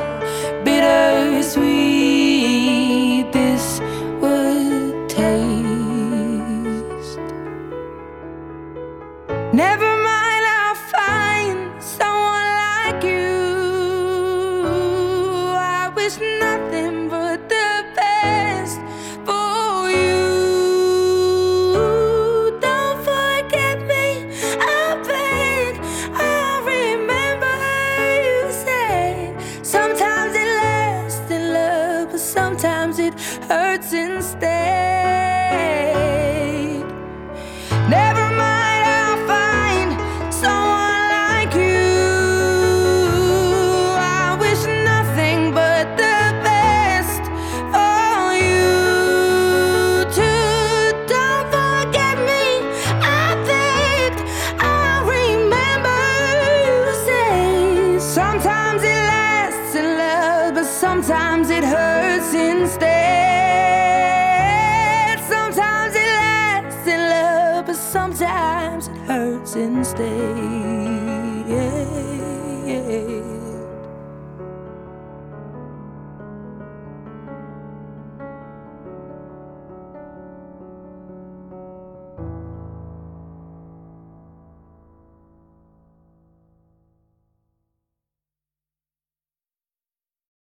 [0.63, 2.06] bitter sweet?